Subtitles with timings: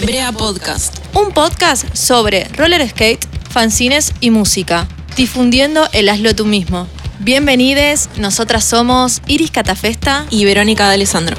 [0.00, 0.98] Brea Podcast.
[1.14, 4.86] Un podcast sobre roller skate, fanzines y música,
[5.16, 6.86] difundiendo el hazlo tú mismo.
[7.20, 11.36] Bienvenides, nosotras somos Iris Catafesta y Verónica de Alessandro.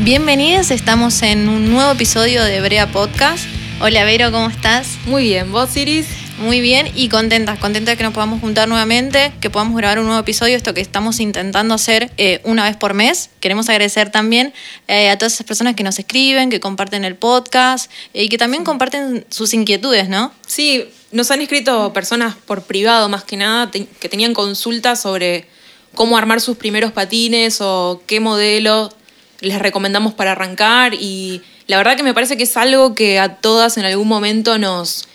[0.00, 3.44] Bienvenidos, estamos en un nuevo episodio de Brea Podcast.
[3.80, 4.88] Hola Vero, ¿cómo estás?
[5.06, 6.06] Muy bien, ¿vos Iris?
[6.42, 10.06] Muy bien y contenta, contenta de que nos podamos juntar nuevamente, que podamos grabar un
[10.06, 13.30] nuevo episodio, esto que estamos intentando hacer eh, una vez por mes.
[13.38, 14.52] Queremos agradecer también
[14.88, 18.38] eh, a todas esas personas que nos escriben, que comparten el podcast eh, y que
[18.38, 20.32] también comparten sus inquietudes, ¿no?
[20.44, 25.46] Sí, nos han escrito personas por privado más que nada que tenían consultas sobre
[25.94, 28.92] cómo armar sus primeros patines o qué modelo
[29.38, 33.36] les recomendamos para arrancar y la verdad que me parece que es algo que a
[33.36, 35.06] todas en algún momento nos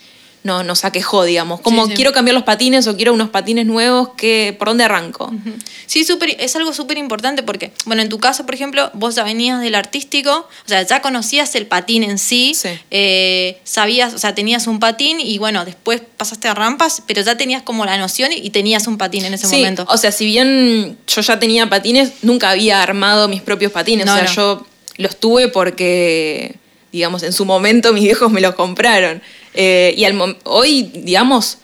[0.48, 1.60] no, nos aquejó, digamos.
[1.60, 5.30] Como quiero cambiar los patines o quiero unos patines nuevos, que, ¿por dónde arranco?
[5.86, 9.24] Sí, super, es algo súper importante porque, bueno, en tu caso, por ejemplo, vos ya
[9.24, 10.32] venías del artístico,
[10.66, 12.55] o sea, ya conocías el patín en sí,
[12.91, 17.36] eh, sabías, o sea, tenías un patín y bueno, después pasaste a rampas, pero ya
[17.36, 19.86] tenías como la noción y tenías un patín en ese sí, momento.
[19.90, 24.16] O sea, si bien yo ya tenía patines, nunca había armado mis propios patines, o
[24.16, 26.55] sea, yo los tuve porque
[26.91, 29.21] digamos, en su momento mis viejos me los compraron.
[29.60, 31.58] Eh, y al hoy, digamos,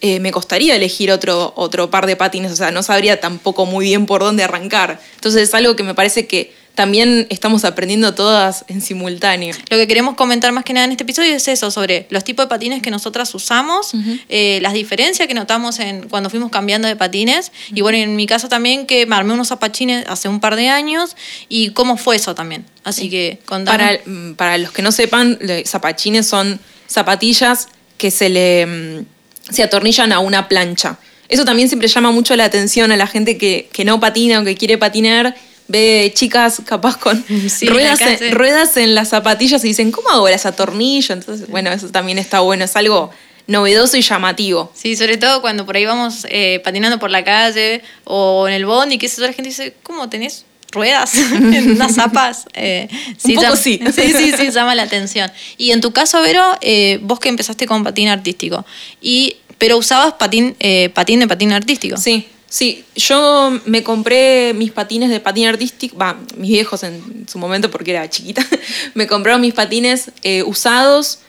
[0.00, 3.86] eh, me costaría elegir otro, otro par de patines, o sea, no sabría tampoco muy
[3.86, 5.00] bien por dónde arrancar.
[5.16, 9.54] Entonces es algo que me parece que también estamos aprendiendo todas en simultáneo.
[9.70, 12.46] Lo que queremos comentar más que nada en este episodio es eso, sobre los tipos
[12.46, 13.92] de patines que nosotras usamos,
[14.28, 18.26] eh, las diferencias que notamos en, cuando fuimos cambiando de patines, y bueno, en mi
[18.26, 21.16] caso también que me armé unos zapachines hace un par de años,
[21.48, 22.64] y cómo fue eso también.
[22.84, 23.78] Así que contame.
[23.78, 26.58] Para, mm, para los que no sepan, zapachines son
[26.92, 29.06] zapatillas que se le mm,
[29.50, 30.98] se atornillan a una plancha.
[31.28, 34.44] Eso también siempre llama mucho la atención a la gente que, que no patina o
[34.44, 35.34] que quiere patinar
[35.68, 37.24] ve chicas capaz con
[37.66, 41.14] ruedas, en, ruedas, en, las zapatillas y dicen, ¿cómo hago las atornillo?
[41.14, 43.10] Entonces, bueno, eso también está bueno, es algo
[43.46, 44.70] novedoso y llamativo.
[44.74, 48.66] Sí, sobre todo cuando por ahí vamos eh, patinando por la calle o en el
[48.66, 52.46] bond y que la gente dice, ¿cómo tenés ruedas en unas zapas?
[52.54, 53.80] Eh, sí, Un poco sí.
[53.94, 55.30] Sí, sí, sí, llama la atención.
[55.56, 58.66] Y en tu caso, Vero, eh, vos que empezaste con patín artístico,
[59.00, 60.56] y, pero usabas patín,
[60.92, 61.96] patín de patín artístico.
[61.96, 67.38] Sí, Sí, yo me compré mis patines de patín artístico, va, mis viejos en su
[67.38, 68.46] momento porque era chiquita,
[68.94, 71.20] me compraron mis patines eh, usados,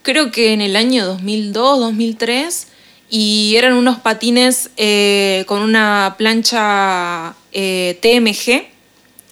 [0.00, 2.66] creo que en el año 2002, 2003,
[3.10, 8.64] y eran unos patines eh, con una plancha eh, TMG,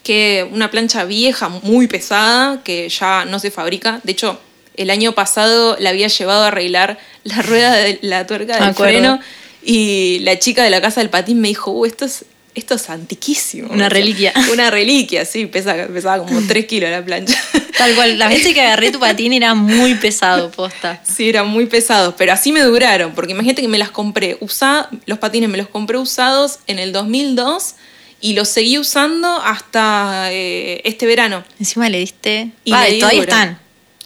[0.09, 4.01] que una plancha vieja, muy pesada, que ya no se fabrica.
[4.05, 4.41] De hecho,
[4.75, 9.21] el año pasado la había llevado a arreglar la rueda de la tuerca del freno
[9.63, 12.25] y la chica de la casa del patín me dijo, uh, esto es,
[12.55, 13.69] esto es antiquísimo.
[13.71, 14.33] Una reliquia.
[14.51, 17.39] Una reliquia, sí, pesa, pesaba como 3 kilos la plancha.
[17.77, 21.03] Tal cual, la vez que agarré tu patín era muy pesado, posta.
[21.05, 24.87] Sí, eran muy pesados, pero así me duraron, porque imagínate que me las compré usadas,
[25.05, 27.75] los patines me los compré usados en el 2002
[28.21, 31.45] y los seguí usando hasta eh, este verano.
[31.59, 32.51] Encima le diste...
[32.65, 33.59] Y todavía están.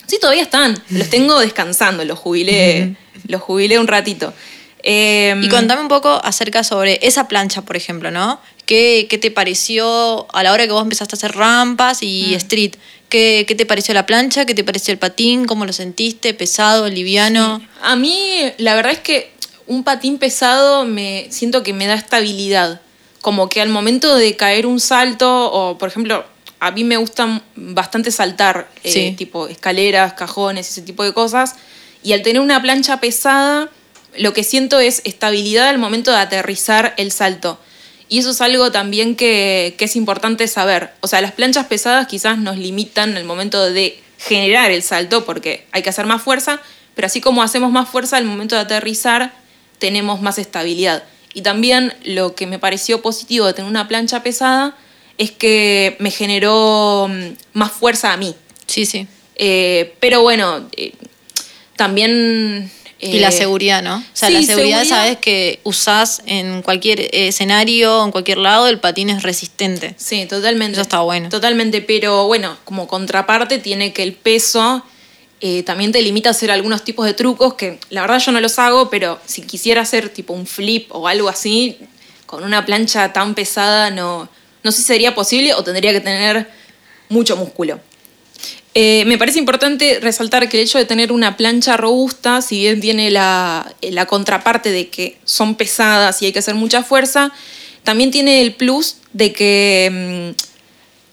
[0.06, 0.82] Sí, todavía están.
[0.90, 2.96] Los tengo descansando, los jubilé,
[3.28, 4.34] los jubilé un ratito.
[4.82, 8.40] Em, y contame un poco acerca sobre esa plancha, por ejemplo, ¿no?
[8.66, 12.34] ¿Qué, te pareció a la hora que vos empezaste a hacer rampas y mm.
[12.34, 12.72] street?
[13.08, 14.44] ¿Qué, te pareció la plancha?
[14.44, 15.44] ¿Qué te pareció el patín?
[15.44, 16.34] ¿Cómo lo sentiste?
[16.34, 16.88] ¿Pesado?
[16.88, 17.60] ¿Liviano?
[17.82, 19.30] A mí, la verdad es que
[19.66, 22.80] un patín pesado me siento que me da estabilidad.
[23.22, 26.24] Como que al momento de caer un salto, o por ejemplo,
[26.60, 31.54] a mí me gusta bastante saltar, eh, tipo escaleras, cajones, ese tipo de cosas.
[32.02, 33.70] Y al tener una plancha pesada
[34.16, 37.58] lo que siento es estabilidad al momento de aterrizar el salto.
[38.08, 40.92] Y eso es algo también que, es importante saber.
[41.00, 45.66] O sea, las planchas pesadas quizás nos limitan el momento de generar el salto porque
[45.72, 46.60] hay que hacer más fuerza,
[46.94, 49.32] pero así como hacemos más fuerza al momento de aterrizar,
[49.78, 51.04] tenemos más estabilidad.
[51.34, 54.76] Y también lo que me pareció positivo de tener una plancha pesada
[55.18, 58.34] es que me generó mm, más fuerza a mí.
[58.66, 59.06] Sí, sí.
[59.36, 60.92] Eh, pero bueno, eh,
[61.76, 62.70] también
[63.02, 63.96] y la eh, seguridad, ¿no?
[63.96, 69.10] O sea, la seguridad, sabes que usás en cualquier escenario, en cualquier lado, el patín
[69.10, 69.94] es resistente.
[69.98, 70.74] Sí, totalmente.
[70.74, 71.28] Eso está bueno.
[71.28, 74.84] Totalmente, pero bueno, como contraparte tiene que el peso
[75.44, 78.40] eh, también te limita a hacer algunos tipos de trucos que la verdad yo no
[78.40, 81.78] los hago, pero si quisiera hacer tipo un flip o algo así,
[82.26, 84.28] con una plancha tan pesada no,
[84.62, 86.48] no sé si sería posible o tendría que tener
[87.08, 87.80] mucho músculo.
[88.74, 92.80] Eh, me parece importante resaltar que el hecho de tener una plancha robusta, si bien
[92.80, 93.74] tiene la,
[94.06, 97.32] contraparte de que son pesadas y hay que hacer mucha fuerza,
[97.82, 100.40] también tiene el plus de que mm,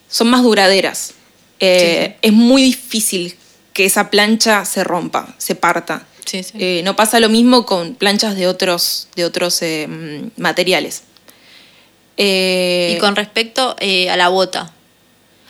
[0.07, 1.15] son más duraderas.
[1.59, 3.35] eh, es muy difícil
[3.79, 6.05] que esa plancha se rompa, se parta.
[6.25, 6.51] Sí, sí.
[6.59, 9.87] Eh, no pasa lo mismo con planchas de otros, de otros eh,
[10.35, 11.03] materiales.
[12.17, 14.73] Eh, y con respecto a la bota.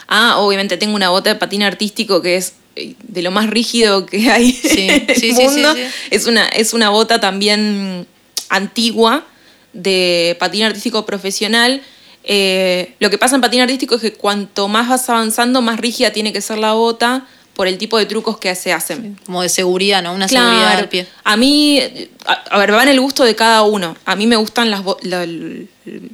[0.08, 4.30] Ah, obviamente tengo una bota de patín artístico que es de lo más rígido que
[4.30, 5.74] hay Sí, en el sí, sí, mundo.
[6.12, 8.06] Es, una, es una bota también
[8.50, 9.26] antigua
[9.74, 11.82] de patín artístico profesional.
[12.24, 16.12] Eh, lo que pasa en patín artístico es que cuanto más vas avanzando, más rígida
[16.12, 17.26] tiene que ser la bota
[17.60, 19.20] por el tipo de trucos que se hacen.
[19.26, 20.14] Como de seguridad, ¿no?
[20.14, 21.06] Una seguridad al pie.
[21.26, 21.82] A mí,
[22.26, 23.98] a, a ver, va en el gusto de cada uno.
[24.06, 25.68] A mí me gustan las, la- el,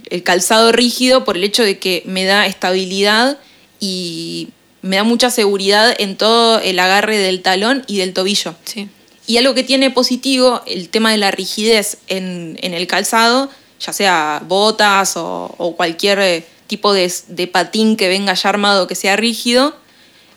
[0.09, 3.37] el calzado rígido por el hecho de que me da estabilidad
[3.79, 4.47] y
[4.81, 8.55] me da mucha seguridad en todo el agarre del talón y del tobillo.
[8.63, 8.89] Sí.
[9.27, 13.93] Y algo que tiene positivo, el tema de la rigidez en, en el calzado, ya
[13.93, 18.95] sea botas o, o cualquier eh, tipo de, de patín que venga ya armado que
[18.95, 19.75] sea rígido,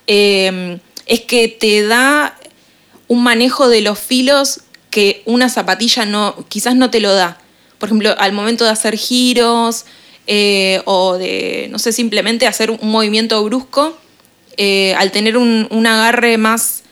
[0.06, 0.78] eh,
[1.08, 2.38] es que te da
[3.08, 4.60] un manejo de los filos
[4.90, 7.38] que una zapatilla no, quizás no te lo da.
[7.78, 9.84] Por ejemplo, al momento de hacer giros
[10.26, 13.96] eh, o de, no sé, simplemente hacer un movimiento brusco,
[14.56, 16.82] eh, al tener un, un agarre más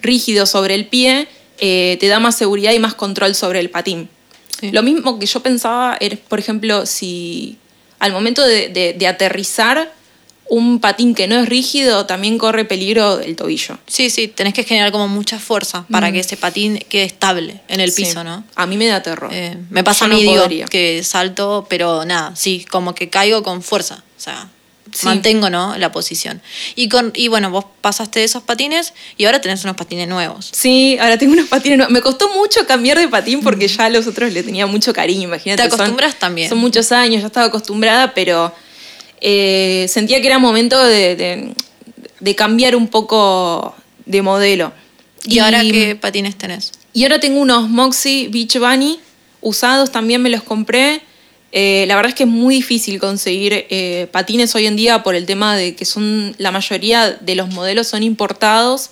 [0.00, 1.28] rígido sobre el pie,
[1.58, 4.08] eh, te da más seguridad y más control sobre el patín.
[4.60, 4.70] Sí.
[4.72, 7.56] Lo mismo que yo pensaba era, por ejemplo, si
[7.98, 9.92] al momento de, de- de aterrizar,
[10.54, 13.78] un patín que no es rígido también corre peligro el tobillo.
[13.86, 17.80] Sí, sí, tenés que generar como mucha fuerza para que ese patín quede estable en
[17.80, 17.92] el Mm.
[17.94, 18.04] Sí.
[18.04, 18.44] piso, ¿no?
[18.54, 19.30] A mí me da terror.
[19.32, 20.66] Eh, me pasa Yo a mí, no digo, podría.
[20.66, 24.02] que salto, pero nada, sí, como que caigo con fuerza.
[24.18, 24.50] O sea,
[24.92, 25.06] Sí.
[25.06, 25.78] mantengo, ¿no?
[25.78, 26.42] La posición.
[26.74, 30.50] Y, con, y bueno, vos pasaste de esos patines y ahora tenés unos patines nuevos.
[30.52, 31.94] Sí, ahora tengo unos patines nuevos.
[31.94, 35.22] Me costó mucho cambiar de patín porque ya a los otros le tenía mucho cariño,
[35.22, 35.62] imagínate.
[35.62, 36.50] Te son- acostumbras también.
[36.50, 38.52] Son muchos años, ya estaba acostumbrada, pero
[39.22, 41.54] eh, sentía que era momento de, de-
[42.20, 43.74] de cambiar un poco
[44.04, 44.72] de modelo.
[45.24, 46.72] ¿Y, ahora qué patines tenés?
[46.92, 49.00] Y ahora tengo unos Moxie Beach Bunny
[49.40, 51.00] usados, también me los compré.
[51.52, 55.14] Eh, la verdad es que es muy difícil conseguir eh, patines hoy en día por
[55.14, 58.90] el tema de que son la mayoría de los modelos son importados.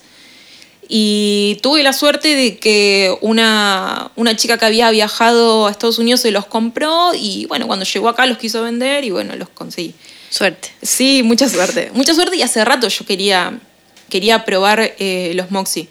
[0.89, 6.21] Y tuve la suerte de que una, una chica que había viajado a Estados Unidos
[6.21, 9.95] se los compró y bueno, cuando llegó acá los quiso vender y bueno, los conseguí.
[10.31, 10.71] Suerte.
[10.81, 11.91] Sí, mucha suerte.
[11.93, 13.59] Mucha suerte y hace rato yo quería,
[14.09, 15.89] quería probar eh, los Moxie.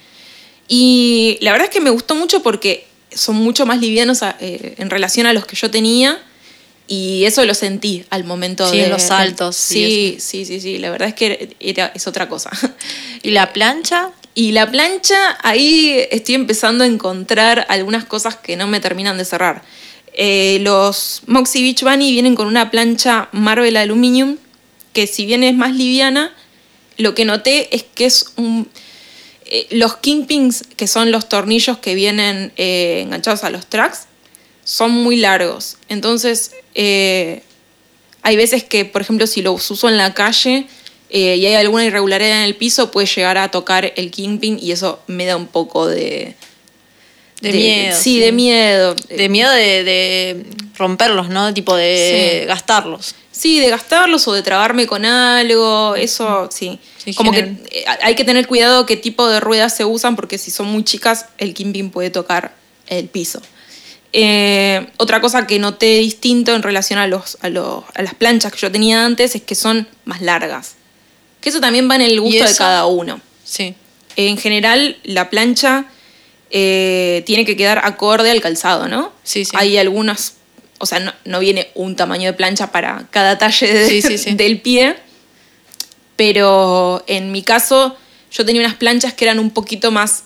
[0.68, 4.75] Y la verdad es que me gustó mucho porque son mucho más livianos a- eh,
[4.77, 6.19] en relación a los que yo tenía
[6.88, 10.77] y eso lo sentí al momento Sí, de los saltos Sí, sí, sí, sí.
[10.77, 12.50] La verdad es que era, es otra cosa.
[13.24, 14.12] ¿Y la plancha?
[14.36, 19.25] Y la plancha, ahí estoy empezando a encontrar algunas cosas que no me terminan de
[19.25, 19.63] cerrar.
[20.21, 24.36] Eh, los Moxie Beach Bunny vienen con una plancha Marvel Aluminium,
[24.92, 26.36] que si bien es más liviana,
[26.98, 28.68] lo que noté es que es un...
[29.45, 34.07] eh, los kingpins, que son los tornillos que vienen eh, enganchados a los tracks,
[34.66, 35.77] son muy largos.
[35.88, 40.68] Entonces, hay veces que, por ejemplo, si los uso en la calle
[41.10, 45.01] y hay alguna irregularidad en el piso, puede llegar a tocar el kingpin y eso
[45.07, 46.36] me da un poco de...
[47.41, 48.19] De miedo, Sí, sí.
[48.19, 48.95] de miedo.
[49.09, 50.45] De miedo de, de
[50.77, 51.53] romperlos, ¿no?
[51.53, 52.45] Tipo de Sí.
[52.47, 53.15] gastarlos.
[53.31, 56.77] Sí, de gastarlos o de trabarme con algo, eso sí.
[56.97, 57.39] Sí, Como que
[57.71, 60.84] eh, hay que tener cuidado qué tipo de ruedas se usan porque si son muy
[60.84, 62.53] chicas, el kingpin puede tocar
[62.88, 63.41] el piso.
[64.12, 68.51] Eh, otra cosa que noté distinto en relación a, los, a, los- a las planchas
[68.51, 70.75] que yo tenía antes es que son más largas.
[71.39, 73.22] Que eso también va en el gusto de cada uno.
[73.46, 73.75] Sí.
[74.15, 75.86] En general, la plancha
[76.51, 79.12] eh, tiene que quedar acorde al calzado, ¿no?
[79.24, 79.51] Sí, sí.
[79.56, 80.36] Hay algunas,
[80.79, 84.18] o sea, no, no viene un tamaño de plancha para cada talle de- Sí, sí,
[84.18, 84.34] sí.
[84.36, 84.96] del pie,
[86.15, 87.96] pero en mi caso
[88.32, 90.24] yo tenía unas planchas que eran un poquito más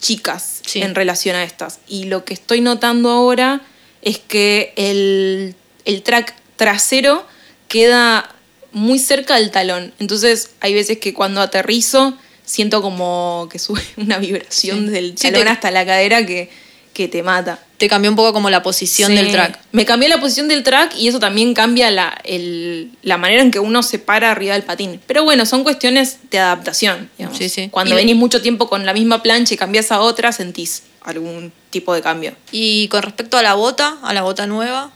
[0.00, 1.80] chicas en relación a estas.
[1.88, 3.60] Y lo que estoy notando ahora
[4.02, 7.26] es que el, el track trasero
[7.68, 8.34] queda
[8.72, 9.92] muy cerca del talón.
[9.98, 12.16] Entonces hay veces que cuando aterrizo
[12.48, 14.90] siento como que sube una vibración Sí.
[14.92, 16.50] del Sí, talón te- hasta la cadera que,
[16.94, 17.58] que te mata.
[17.76, 19.16] Te cambió un poco como la posición Sí.
[19.16, 19.58] del track.
[19.70, 23.50] Me cambió la posición del track y eso también cambia la, el- la manera en
[23.52, 25.00] que uno se para arriba del patín.
[25.06, 27.08] Pero bueno, son cuestiones de adaptación.
[27.18, 27.38] digamos.
[27.38, 27.68] Sí, sí.
[27.70, 31.52] Cuando Y- venís mucho tiempo con la misma plancha y cambias a otra, sentís algún
[31.70, 32.34] tipo de cambio.
[32.50, 34.90] Y con respecto a la bota, a la bota nueva,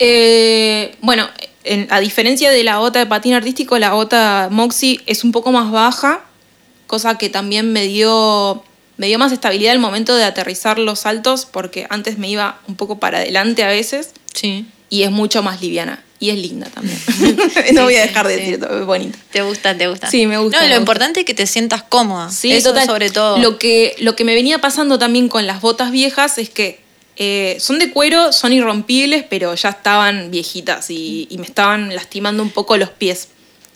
[0.00, 1.28] Eh, bueno,
[1.62, 5.52] en- a diferencia de la bota de patín artístico, la bota Moxie es un poco
[5.52, 6.24] más baja,
[6.86, 8.62] cosa que también me dio,
[8.96, 12.76] me dio más estabilidad al momento de aterrizar los saltos, porque antes me iba un
[12.76, 14.66] poco para adelante a veces sí.
[14.90, 16.02] y es mucho más liviana.
[16.20, 16.98] y es linda también.
[17.74, 19.18] no voy a dejar de decirlo, es bonita.
[19.30, 20.10] Te gusta, te gusta.
[20.10, 20.80] Sí, me gusta, No, me lo gusta.
[20.80, 22.30] importante es que te sientas cómoda.
[22.30, 22.86] Sí, Eso total.
[22.86, 23.38] sobre todo.
[23.38, 26.80] Lo que, lo que me venía pasando también con las botas viejas es que
[27.16, 32.42] eh, son de cuero, son irrompibles, pero ya estaban viejitas y, y me estaban lastimando
[32.42, 33.28] un poco los pies.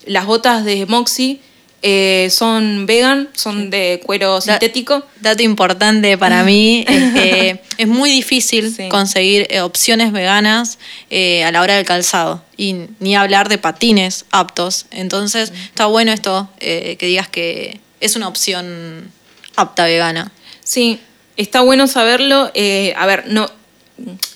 [0.06, 1.40] Las botas de Moxie
[1.82, 5.04] eh, son vegan, son de cuero sintético.
[5.20, 8.88] Dato importante para mí es que es muy difícil Sí.
[8.88, 10.78] conseguir eh, opciones veganas
[11.10, 14.86] eh, a la hora del calzado y ni hablar de patines aptos.
[14.90, 19.10] Entonces está bueno esto eh, que digas que es una opción
[19.56, 20.32] apta vegana.
[20.64, 21.00] Sí,
[21.36, 22.50] está bueno saberlo.
[22.54, 23.48] Eh, a ver, no,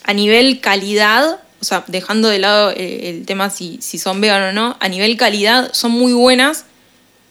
[0.05, 4.53] a nivel calidad, o sea, dejando de lado el tema si, si son vegan o
[4.53, 6.65] no, a nivel calidad son muy buenas,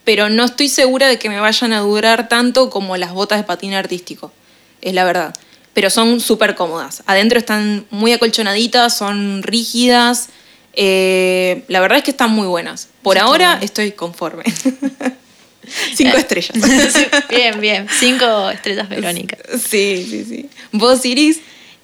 [0.04, 3.44] pero no estoy segura de que me vayan a durar tanto como las botas de
[3.44, 4.32] patín artístico,
[4.80, 5.34] es la verdad.
[5.74, 7.02] Pero son súper cómodas.
[7.06, 10.28] Adentro están muy acolchonaditas, son rígidas.
[10.74, 12.88] eh, la verdad es que están muy buenas.
[13.02, 14.44] Por Sí, ahora estoy conforme.
[15.94, 16.56] Cinco estrellas.
[17.30, 17.86] bien, bien.
[17.98, 19.36] Cinco estrellas Verónica.
[19.52, 20.50] Sí, sí, sí.
[20.72, 21.40] ¿Vos, Iris?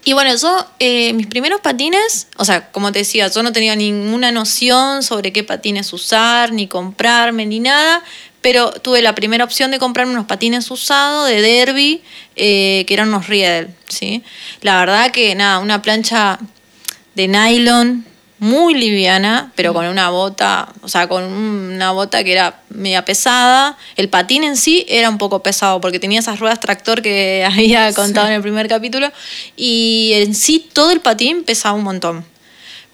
[0.08, 3.76] Y bueno, yo, eh, mis primeros patines, o sea, como te decía, yo no tenía
[3.76, 8.02] ninguna noción sobre qué patines usar, ni comprarme, ni nada,
[8.40, 12.00] pero tuve la primera opción de comprarme unos patines usados de derby,
[12.36, 14.22] eh, que eran unos Riedel, ¿sí?
[14.62, 16.38] La verdad que, nada, una plancha
[17.14, 18.06] de nylon
[18.40, 23.76] muy liviana, pero con una bota, o sea, con una bota que era media pesada.
[23.96, 27.92] El patín en sí era un poco pesado porque tenía esas ruedas tractor que había
[27.92, 29.10] contado en el primer capítulo
[29.56, 32.24] y en sí todo el patín pesaba un montón.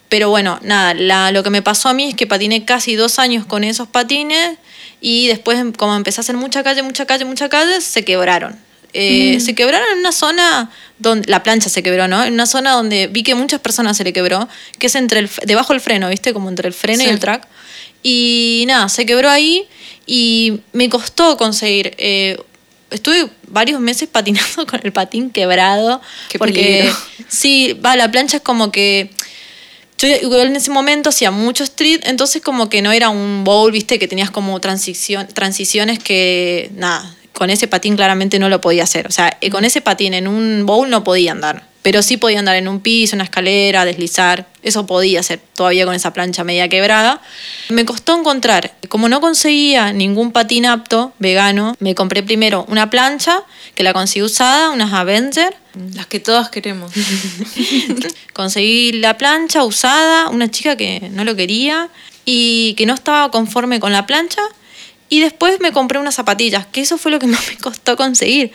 [0.09, 3.19] Pero bueno, nada, la- lo que me pasó a mí es que patiné casi dos
[3.19, 4.59] años con esos patines
[5.01, 8.59] y después, como empecé a hacer mucha calle, mucha calle, mucha calle, se quebraron.
[8.95, 12.25] Eh, Se quebraron en una zona donde la plancha se quebró, ¿no?
[12.25, 14.49] En una zona donde vi que muchas personas se le quebró,
[14.79, 16.33] que es entre el, debajo del freno, ¿viste?
[16.33, 17.47] Como entre el freno y el track.
[18.03, 19.67] Y nada, se quebró ahí
[20.07, 21.95] y me costó conseguir.
[21.99, 22.37] eh,
[22.91, 26.01] estuve varios meses patinando con el patín quebrado.
[26.29, 26.97] Qué porque peligro.
[27.29, 29.11] sí, va, la plancha es como que.
[29.97, 33.71] Yo igual en ese momento hacía mucho street, entonces como que no era un bowl,
[33.71, 38.85] viste, que tenías como transición, transiciones que, nada, con ese patín claramente no lo podía
[38.85, 39.07] hacer.
[39.07, 42.39] O sea, eh, con ese patín en un bowl no podía andar, pero sí podía
[42.39, 46.69] andar en un piso, una escalera, deslizar, eso podía hacer todavía con esa plancha media
[46.69, 47.21] quebrada.
[47.69, 53.43] Me costó encontrar, como no conseguía ningún patín apto vegano, me compré primero una plancha
[53.75, 55.55] que la conseguí usada, unas Avenger,
[55.95, 56.93] Las que todas queremos.
[58.33, 61.89] Conseguí la plancha usada, una chica que no lo quería
[62.25, 64.41] y que no estaba conforme con la plancha.
[65.09, 68.53] Y después me compré unas zapatillas, que eso fue lo que más me costó conseguir.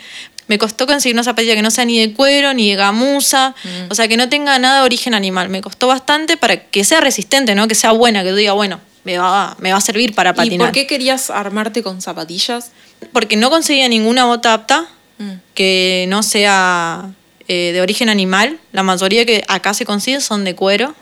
[0.48, 3.54] Me costó conseguir una zapatilla que no sea ni de cuero, ni de gamuza,
[3.88, 5.48] o sea, que no tenga nada de origen animal.
[5.48, 7.68] Me costó bastante para que sea resistente, ¿no?
[7.68, 10.34] Que sea buena, que yo diga, bueno, me va, me va a servir para ¿Y
[10.34, 10.68] patinar.
[10.68, 12.72] por qué querías armarte con zapatillas?
[13.12, 14.88] Porque no conseguía ninguna bota apta
[15.20, 15.32] Mm.
[15.54, 17.10] que no sea
[17.46, 18.58] eh, de origen animal.
[18.72, 20.94] La mayoría que acá se consigue son de cuero.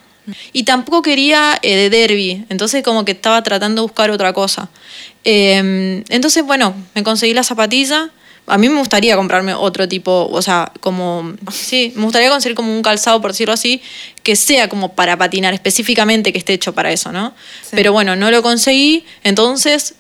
[0.53, 4.69] Y tampoco quería eh, de derby, entonces como que estaba tratando de buscar otra cosa.
[5.25, 8.11] Eh, entonces, bueno, me conseguí la zapatilla.
[8.47, 12.75] A mí me gustaría comprarme otro tipo, o sea, como, sí, me gustaría conseguir como
[12.75, 13.83] un calzado, por decirlo así,
[14.23, 17.35] que sea como para patinar, específicamente que esté hecho para eso, ¿no?
[17.61, 17.73] Sí.
[17.73, 19.97] Pero bueno, no lo conseguí, entonces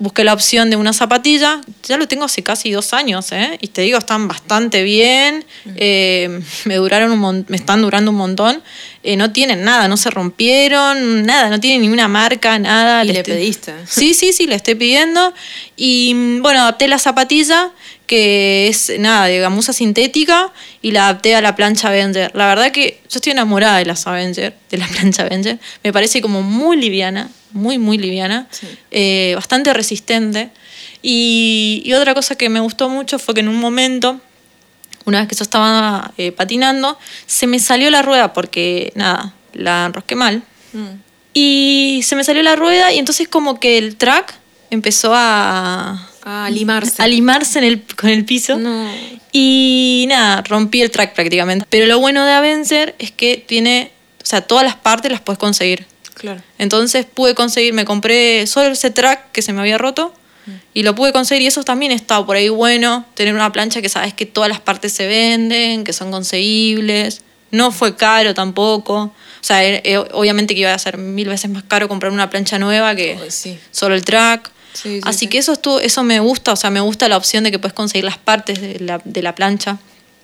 [0.00, 1.60] busqué la opción de una zapatilla.
[1.84, 3.58] Ya lo tengo hace casi dos años, ¿eh?
[3.60, 5.44] Y te digo, están bastante bien.
[5.76, 8.60] eh, me duraron un me están durando un montón.
[9.02, 13.04] Eh, no tienen nada, no se rompieron, nada, no tienen ninguna marca, nada.
[13.04, 13.74] Y le pediste.
[13.86, 15.32] Sí, sí, sí, le estoy pidiendo.
[15.76, 17.70] Y mm, bueno, adapté la zapatilla,
[18.10, 20.52] que es nada, de gamuza sintética,
[20.82, 22.32] y la adapté a la plancha Avenger.
[22.34, 25.60] La verdad que yo estoy enamorada de las Avenger, de la plancha Avenger.
[25.84, 28.66] Me parece como muy liviana, muy, muy liviana, Sí.
[28.90, 30.50] eh, bastante resistente.
[31.02, 34.20] Y, y otra cosa que me gustó mucho fue que en un momento,
[35.04, 39.86] una vez que yo estaba eh, patinando, se me salió la rueda porque, nada, la
[39.86, 40.42] enrosqué mal.
[40.72, 40.86] Mm.
[41.32, 44.34] Y se me salió la rueda y entonces como que el track
[44.70, 47.02] empezó a, A limarse.
[47.02, 48.58] a limarse en el, con el piso.
[48.58, 48.90] No.
[49.32, 51.66] Y nada, rompí el track prácticamente.
[51.70, 55.38] Pero lo bueno de Avencer es que tiene, o sea, todas las partes las puedes
[55.38, 55.86] conseguir.
[56.14, 56.42] Claro.
[56.58, 60.12] Entonces pude conseguir, me compré solo ese track que se me había roto
[60.74, 63.88] y lo pude conseguir y eso también estaba por ahí bueno, tener una plancha que
[63.88, 69.12] sabes que todas las partes se venden, que son conseguibles, no fue caro tampoco, o
[69.40, 72.58] sea, eh, eh, obviamente que iba a ser mil veces más caro comprar una plancha
[72.58, 73.58] nueva que sí.
[73.70, 74.50] solo el track.
[74.72, 75.26] Sí, sí, Así sí.
[75.28, 77.72] que eso estuvo, eso me gusta, o sea, me gusta la opción de que puedes
[77.74, 79.78] conseguir las partes de la, de la plancha.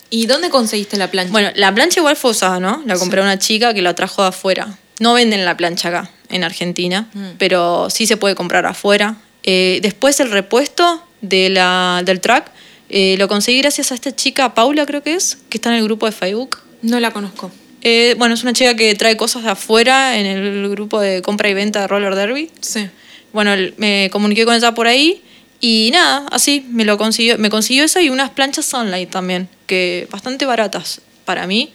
[0.09, 1.33] ¿Y dónde conseguiste la plancha?
[1.33, 2.83] Bueno, la plancha igual fue usada, ¿no?
[2.87, 4.79] La compré a una chica que la trajo de afuera.
[5.00, 7.25] No venden la plancha acá, en Argentina, Mm.
[7.38, 9.17] pero sí se puede comprar afuera.
[9.43, 12.50] Eh, después el repuesto de la, del track
[12.88, 15.85] eh, lo conseguí gracias a esta chica, Paula creo que es, que está en el
[15.85, 16.59] grupo de Facebook.
[16.83, 17.50] No la conozco.
[17.83, 21.49] Eh, bueno, es una chica que trae cosas de afuera en el grupo de compra
[21.49, 22.50] y venta de roller derby.
[22.61, 22.88] Sí.
[23.37, 25.23] Bueno, me comuniqué con ella por ahí
[25.61, 30.09] y nada, así me lo consiguió, me consiguió eso y unas planchas Sunlight también, que
[30.11, 31.71] bastante baratas para mí,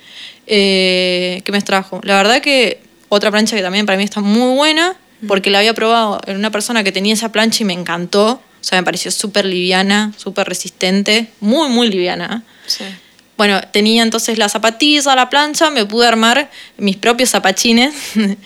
[0.47, 2.01] eh, que me trajo.
[2.03, 4.95] La verdad que otra plancha que también para mí está muy buena,
[5.27, 8.41] porque la había probado en una persona que tenía esa plancha y me encantó.
[8.59, 12.43] O sea, me pareció súper liviana, súper resistente, muy, muy liviana.
[12.65, 12.85] Sí.
[13.41, 17.95] Bueno, tenía entonces la zapatilla, la plancha, me pude armar mis propios zapachines.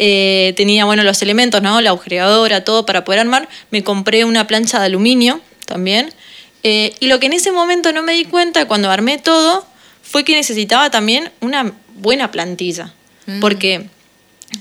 [0.00, 1.80] Eh, tenía, bueno, los elementos, ¿no?
[1.80, 3.48] La agujereadora, todo para poder armar.
[3.72, 6.14] Me compré una plancha de aluminio también.
[6.62, 9.66] Eh, y lo que en ese momento no me di cuenta cuando armé todo
[10.00, 12.94] fue que necesitaba también una buena plantilla.
[13.26, 13.40] Mm.
[13.40, 13.86] Porque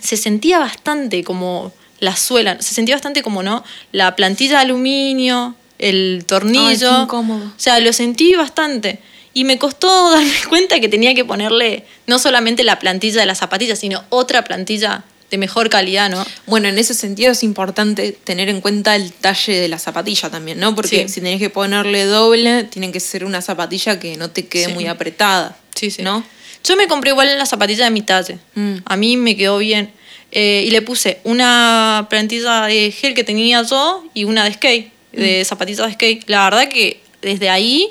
[0.02, 3.64] se sentía bastante como la suela, se sentía bastante como, ¿no?
[3.92, 6.90] La plantilla de aluminio, el tornillo.
[6.90, 7.46] Ay, qué incómodo.
[7.46, 9.02] O sea, lo sentí bastante.
[9.34, 13.36] Y me costó darme cuenta que tenía que ponerle no solamente la plantilla de la
[13.36, 16.26] zapatilla, sino otra plantilla de mejor calidad, ¿no?
[16.46, 20.58] Bueno, en ese sentido es importante tener en cuenta el talle de la zapatilla también,
[20.58, 20.74] ¿no?
[20.74, 21.16] Porque Sí.
[21.16, 24.74] si tenés que ponerle doble, tiene que ser una zapatilla que no te quede Sí.
[24.74, 25.58] muy apretada.
[25.76, 26.02] Sí, sí.
[26.02, 26.24] ¿No?
[26.64, 28.40] Yo me compré igual la zapatilla de mi talle.
[28.56, 28.76] Mm.
[28.86, 29.92] A mí me quedó bien.
[30.32, 34.92] Eh, y le puse una plantilla de gel que tenía yo y una de skate,
[35.12, 36.24] de zapatilla de skate.
[36.30, 37.90] La verdad que desde ahí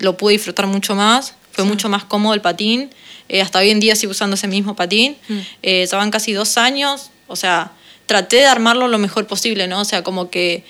[0.00, 1.34] lo pude disfrutar mucho más.
[1.52, 2.90] Fue mucho más cómodo el patín.
[3.28, 5.16] Eh, hasta hoy en día sigo usando ese mismo patín.
[5.28, 5.38] Mm.
[5.62, 7.10] Eh, ya van casi dos años.
[7.26, 7.72] O sea,
[8.06, 9.80] traté de armarlo lo mejor posible, ¿no?
[9.80, 10.64] O sea, como que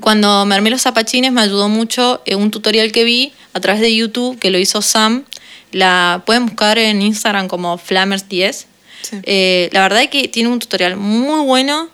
[0.00, 3.80] cuando me armé los zapachines me ayudó mucho eh, un tutorial que vi a través
[3.80, 5.24] de YouTube que lo hizo Sam.
[5.72, 8.66] La pueden buscar en Instagram como Flammers10.
[9.02, 9.16] Sí.
[9.24, 11.88] Eh, la verdad es que tiene un tutorial muy bueno.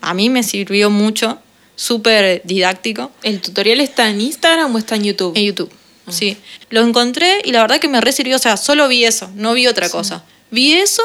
[0.00, 1.38] A mí me sirvió mucho.
[1.76, 3.12] Súper didáctico.
[3.22, 5.36] ¿El tutorial está en Instagram o está en YouTube?
[5.36, 5.70] En YouTube.
[6.08, 6.36] Sí.
[6.70, 8.36] Lo encontré y la verdad que me re sirvió.
[8.36, 10.24] O sea, solo vi eso, no vi otra cosa.
[10.50, 11.02] Vi eso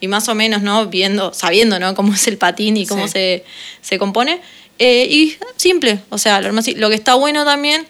[0.00, 0.86] y más o menos, ¿no?
[0.86, 1.94] Viendo, sabiendo, ¿no?
[1.94, 3.12] Cómo es el patín y cómo Sí.
[3.14, 3.44] se,
[3.80, 4.40] se compone.
[4.78, 6.00] Eh, y simple.
[6.10, 6.50] O sea, lo.
[6.52, 7.86] Lo que está bueno también,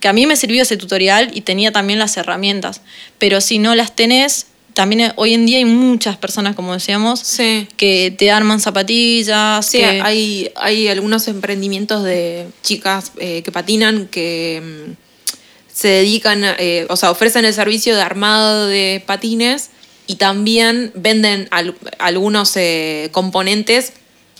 [0.00, 2.82] que a mí me sirvió ese tutorial y tenía también las herramientas.
[3.18, 7.66] Pero si no las tenés, también hoy en día hay muchas personas, como decíamos, Sí.
[7.78, 9.64] que te arman zapatillas.
[9.66, 15.05] Sí, que- hay, hay algunos emprendimientos de chicas eh, que patinan que mm,
[15.76, 19.68] se dedican, eh, o sea, ofrecen el servicio de armado de patines
[20.06, 23.92] y también venden al- algunos eh, componentes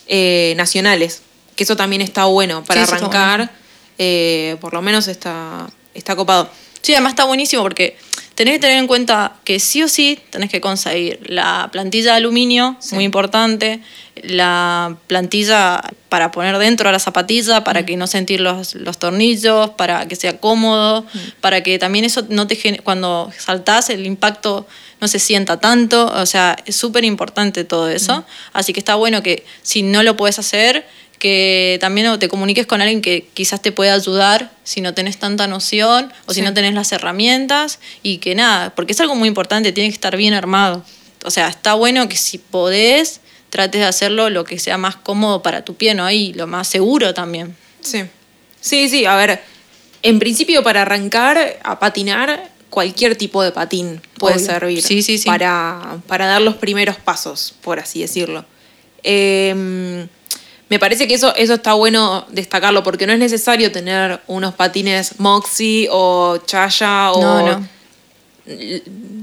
[0.06, 1.20] eh, nacionales,
[1.54, 3.50] que eso también está bueno para Sí, arrancar,
[3.98, 4.60] bueno.
[4.60, 6.48] por lo menos está, está copado.
[6.80, 7.98] Sí, además está buenísimo porque
[8.34, 12.16] tenés que tener en cuenta que sí o sí tenés que conseguir la plantilla de
[12.18, 12.94] aluminio, Sí.
[12.94, 13.80] muy importante,
[14.22, 19.70] la plantilla para poner dentro de la zapatilla, para que no sentir los, los tornillos,
[19.70, 21.06] para que sea cómodo,
[21.40, 24.66] para que también eso no te cuando saltás el impacto
[25.00, 28.24] no se sienta tanto, o sea, es súper importante todo eso,
[28.54, 30.86] así que está bueno que si no lo puedes hacer,
[31.18, 35.46] que también te comuniques con alguien que quizás te pueda ayudar si no tenés tanta
[35.46, 36.46] noción o si Sí.
[36.46, 40.16] no tenés las herramientas y que nada, porque es algo muy importante, tiene que estar
[40.16, 40.82] bien armado.
[41.24, 45.42] O sea, está bueno que si podés, trates de hacerlo lo que sea más cómodo
[45.42, 46.10] para tu pie, ¿no?
[46.10, 47.56] Y lo más seguro también.
[47.80, 48.04] Sí.
[48.60, 49.40] Sí, sí, a ver,
[50.02, 54.46] en principio para arrancar a patinar, cualquier tipo de patín puede Obvio.
[54.46, 55.26] servir Sí, sí, sí.
[55.26, 58.44] Para, para dar los primeros pasos, por así decirlo.
[59.02, 60.06] Eh,
[60.68, 65.20] me parece que eso, eso está bueno destacarlo, porque no es necesario tener unos patines
[65.20, 67.68] Moxie o Chaya o No, no.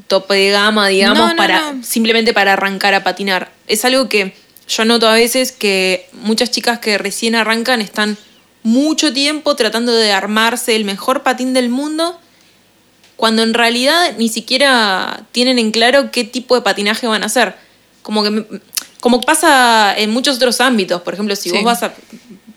[0.08, 1.84] Tope de gama, digamos, No, no, para no.
[1.84, 3.52] simplemente para arrancar a patinar.
[3.68, 4.36] Es algo que
[4.68, 8.18] yo noto a veces que muchas chicas que recién arrancan están
[8.64, 12.20] mucho tiempo tratando de armarse el mejor patín del mundo,
[13.18, 17.56] cuando en realidad ni siquiera tienen en claro qué tipo de patinaje van a hacer.
[18.02, 18.46] Como que
[19.00, 21.56] como pasa en muchos otros ámbitos, por ejemplo, si Sí.
[21.56, 21.94] vos vas a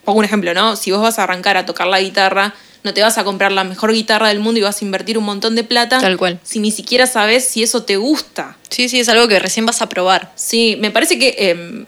[0.04, 0.76] pongo un ejemplo, ¿no?
[0.76, 2.54] Si vos vas a arrancar a tocar la guitarra,
[2.86, 5.24] no te vas a comprar la mejor guitarra del mundo y vas a invertir un
[5.24, 6.40] montón de plata Tal cual.
[6.42, 8.56] si ni siquiera sabes si eso te gusta.
[8.70, 10.32] Sí, sí, es algo que recién vas a probar.
[10.36, 11.84] Sí, me parece que em,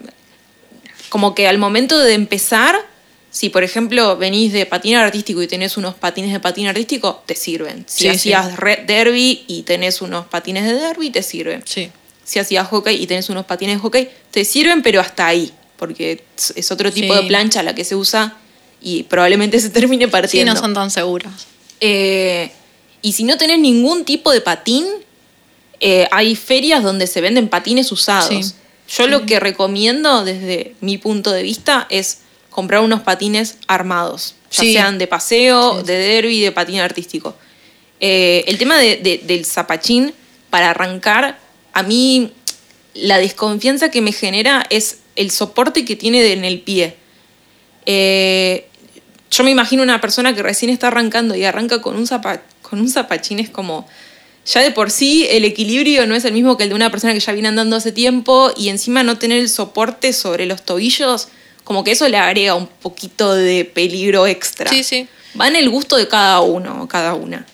[1.09, 2.75] como que al momento de empezar,
[3.31, 7.35] si por ejemplo venís de patín artístico y tenés unos patines de patín artístico, te
[7.35, 7.85] sirven.
[7.87, 11.63] Si Sí, hacías re- derby y tenés unos patines de derby, te sirven.
[11.65, 11.89] Sí.
[12.23, 16.23] Si hacías hockey y tenés unos patines de hockey, te sirven, pero hasta ahí, porque
[16.37, 17.21] es- es otro tipo Sí.
[17.21, 18.35] de plancha la que se usa
[18.81, 20.53] y probablemente se termine Sí, partiendo.
[20.53, 21.47] no son tan seguras.
[21.81, 22.51] Eh,
[23.01, 24.85] y si no tenés ningún tipo de patín,
[25.79, 28.29] eh, hay ferias donde se venden patines usados.
[28.47, 28.53] Sí.
[28.97, 34.61] Yo lo que recomiendo desde mi punto de vista es comprar unos patines armados, ya
[34.63, 34.73] Sí.
[34.73, 35.85] sean de paseo, Sí.
[35.87, 37.35] de derby, de patín artístico.
[38.01, 40.13] Eh, el tema de- de- del zapachín
[40.49, 41.37] para arrancar,
[41.73, 42.31] a mí
[42.95, 46.95] la desconfianza que me genera es el soporte que tiene en el pie.
[47.85, 48.67] Eh,
[49.31, 52.79] yo me imagino una persona que recién está arrancando y arranca con un, zapa- con
[52.79, 53.87] un zapachín, es como.
[54.45, 57.13] Ya de por sí el equilibrio no es el mismo que el de una persona
[57.13, 61.27] que ya viene andando hace tiempo y encima no tener el soporte sobre los tobillos,
[61.63, 64.71] como que eso le agrega un poquito de peligro extra.
[64.71, 65.07] Sí, sí.
[65.39, 67.45] Va en el gusto de cada uno, cada una.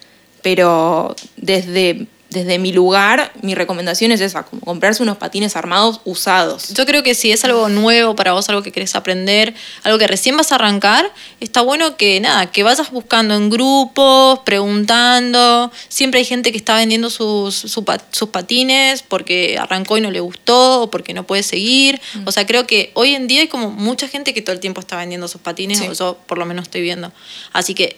[0.42, 6.74] Pero desde, desde mi lugar, mi recomendación es esa, como comprarse unos patines armados usados.
[6.74, 10.06] Yo creo que si es algo nuevo para vos, algo que querés aprender, algo que
[10.06, 15.72] recién vas a arrancar, está bueno que nada, que vayas buscando en grupos, preguntando.
[15.88, 20.12] Siempre hay gente que está vendiendo sus, su pa- sus patines porque arrancó y no
[20.12, 22.02] le gustó o porque no puede seguir.
[22.26, 24.82] O sea, creo que hoy en día hay como mucha gente que todo el tiempo
[24.82, 25.88] está vendiendo sus patines, Sí.
[25.88, 27.12] o yo por lo menos estoy viendo.
[27.54, 27.98] Así que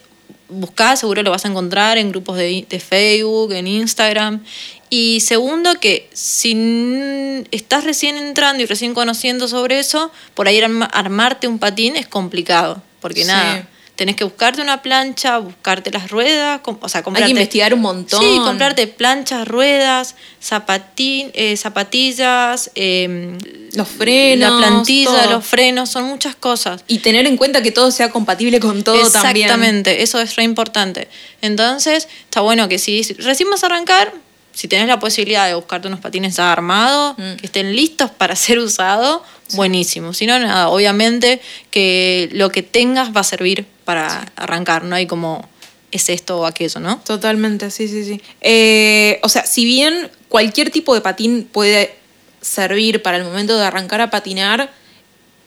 [0.49, 4.43] buscá, seguro lo vas a encontrar en grupos de, de Facebook, en Instagram.
[4.89, 10.85] Y segundo, que si estás recién entrando y recién conociendo sobre eso, por ahí arma-
[10.85, 12.81] armarte un patín es complicado.
[13.01, 13.27] Porque Sí.
[13.27, 17.25] nada, tenés que buscarte una plancha, buscarte las ruedas, o sea, Hay comprarte.
[17.25, 18.21] que investigar un montón.
[18.21, 23.37] Sí, comprarte planchas, ruedas, zapatín, eh, zapatillas, eh,
[23.73, 25.31] Los frenos, la plantilla, todo.
[25.31, 26.83] los frenos, son muchas cosas.
[26.87, 29.45] Y tener en cuenta que todo sea compatible con todo también.
[29.45, 31.07] Exactamente, eso es re importante.
[31.41, 34.13] Entonces, está bueno que si si recién vas a arrancar,
[34.53, 37.35] si tenés la posibilidad de buscarte unos patines ya armados, Mm.
[37.37, 39.21] que estén listos para ser usados,
[39.53, 40.13] buenísimo.
[40.13, 45.07] Si no, nada, obviamente que lo que tengas va a servir para arrancar, no hay
[45.07, 45.47] como
[45.93, 46.99] es esto o aquello, ¿no?
[47.05, 48.21] Totalmente, sí, sí, sí.
[48.41, 51.95] Eh, o sea, si bien cualquier tipo de patín puede
[52.41, 54.73] servir para el momento de arrancar a patinar,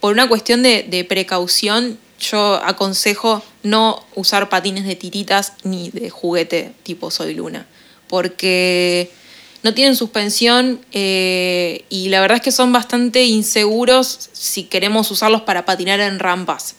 [0.01, 6.09] por una cuestión de, de precaución, yo aconsejo no usar patines de tiritas ni de
[6.09, 7.67] juguete tipo Soy Luna,
[8.09, 9.11] porque
[9.63, 15.43] no tienen suspensión eh, y la verdad es que son bastante inseguros si queremos usarlos
[15.43, 16.77] para patinar en rampas.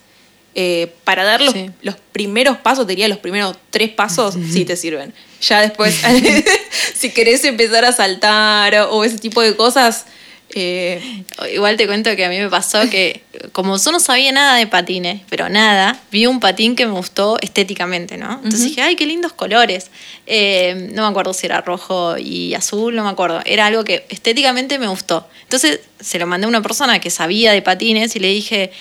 [0.54, 1.70] Eh, para dar los, Sí.
[1.82, 5.14] los primeros pasos, te diría los primeros tres pasos, sí te sirven.
[5.42, 5.96] Ya después,
[6.96, 10.06] si querés empezar a saltar o ese tipo de cosas,
[10.54, 14.58] eh, Igual te cuento que a mí me pasó que, como yo no sabía nada
[14.58, 18.34] de patines, pero nada, vi un patín que me gustó estéticamente, ¿no?
[18.44, 19.90] Entonces dije, ay, qué lindos colores.
[20.28, 23.40] Eh, no me acuerdo si era rojo y azul, no me acuerdo.
[23.46, 25.26] Era algo que estéticamente me gustó.
[25.44, 28.72] Entonces se lo mandé a una persona que sabía de patines y le dije,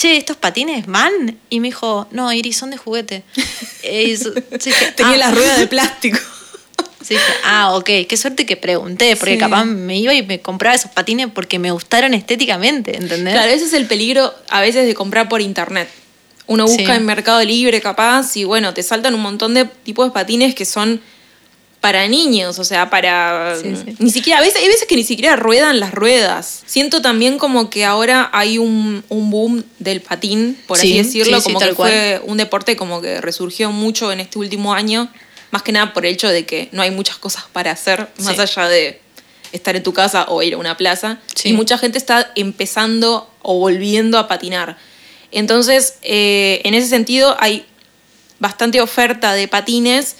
[0.00, 1.38] che, ¿estos patines van?
[1.50, 3.22] Y me dijo, no, Iris, son de juguete.
[3.82, 5.16] Eh, y dije, tenía "Ah".
[5.16, 6.18] las ruedas de plástico.
[7.02, 9.38] Sí, dije, ah, ok, qué suerte que pregunté, porque Sí.
[9.38, 13.32] capaz me iba y me compraba esos patines porque me gustaron estéticamente, ¿entendés?
[13.34, 15.88] Claro, ese es el peligro a veces de comprar por internet.
[16.46, 16.90] Uno busca Sí.
[16.92, 20.66] en Mercado Libre capaz y bueno, te saltan un montón de tipos de patines que
[20.66, 21.00] son
[21.80, 23.56] para niños, o sea, para...
[23.60, 23.96] Sí, sí.
[23.98, 26.62] Ni siquiera, a veces, hay veces que ni siquiera ruedan las ruedas.
[26.66, 31.42] Siento también como que ahora hay un, un boom del patín, por así Sí, decirlo,
[31.42, 35.10] como que fue un deporte como que resurgió mucho en este último año,
[35.50, 38.38] más que nada por el hecho de que no hay muchas cosas para hacer, más
[38.38, 39.00] allá de
[39.52, 41.18] estar en tu casa o ir a una plaza.
[41.44, 44.76] Y mucha gente está empezando o volviendo a patinar.
[45.32, 47.64] Entonces, eh, en ese sentido, hay
[48.38, 50.16] bastante oferta de patines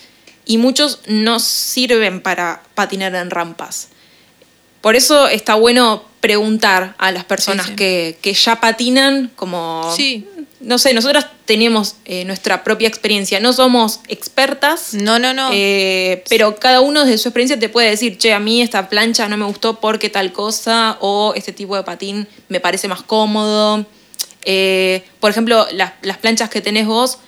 [0.50, 3.86] y muchos no sirven para patinar en rampas.
[4.80, 7.76] Por eso está bueno preguntar a las personas Sí, sí.
[7.76, 9.94] Que, que ya patinan, como...
[9.96, 10.26] Sí.
[10.58, 13.38] No sé, nosotras tenemos eh, nuestra propia experiencia.
[13.38, 15.50] No somos expertas, No, no, no.
[15.52, 19.28] eh, pero cada uno desde su experiencia te puede decir, che, a mí esta plancha
[19.28, 23.86] no me gustó porque tal cosa, o este tipo de patín me parece más cómodo.
[24.44, 27.18] Eh, por ejemplo, las, las planchas que tenés vos,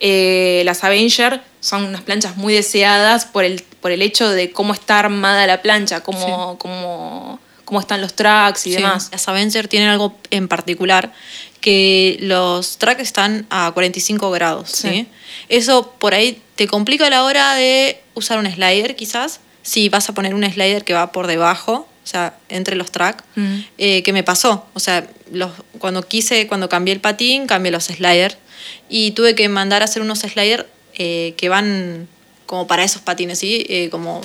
[0.00, 4.98] las Avenger, son unas planchas muy deseadas por el, por el hecho de cómo está
[4.98, 9.08] armada la plancha, cómo, cómo, cómo están los tracks y Sí, demás.
[9.12, 11.12] Las Avenger tienen algo en particular,
[11.60, 14.70] que los tracks están a 45 grados.
[14.70, 14.88] ¿sí?
[14.88, 15.08] Sí.
[15.48, 19.40] Eso por ahí te complica a la hora de usar un slider, quizás.
[19.62, 23.22] Si vas a poner un slider que va por debajo, o sea, entre los tracks,
[23.36, 23.58] Mm.
[23.78, 24.64] eh, que me pasó.
[24.72, 28.36] O sea, los, cuando quise, cuando cambié el patín, cambié los sliders
[28.88, 30.64] y tuve que mandar a hacer unos sliders
[31.02, 32.08] eh, que van
[32.44, 33.64] como para esos patines, ¿sí?
[33.70, 34.20] Eh, como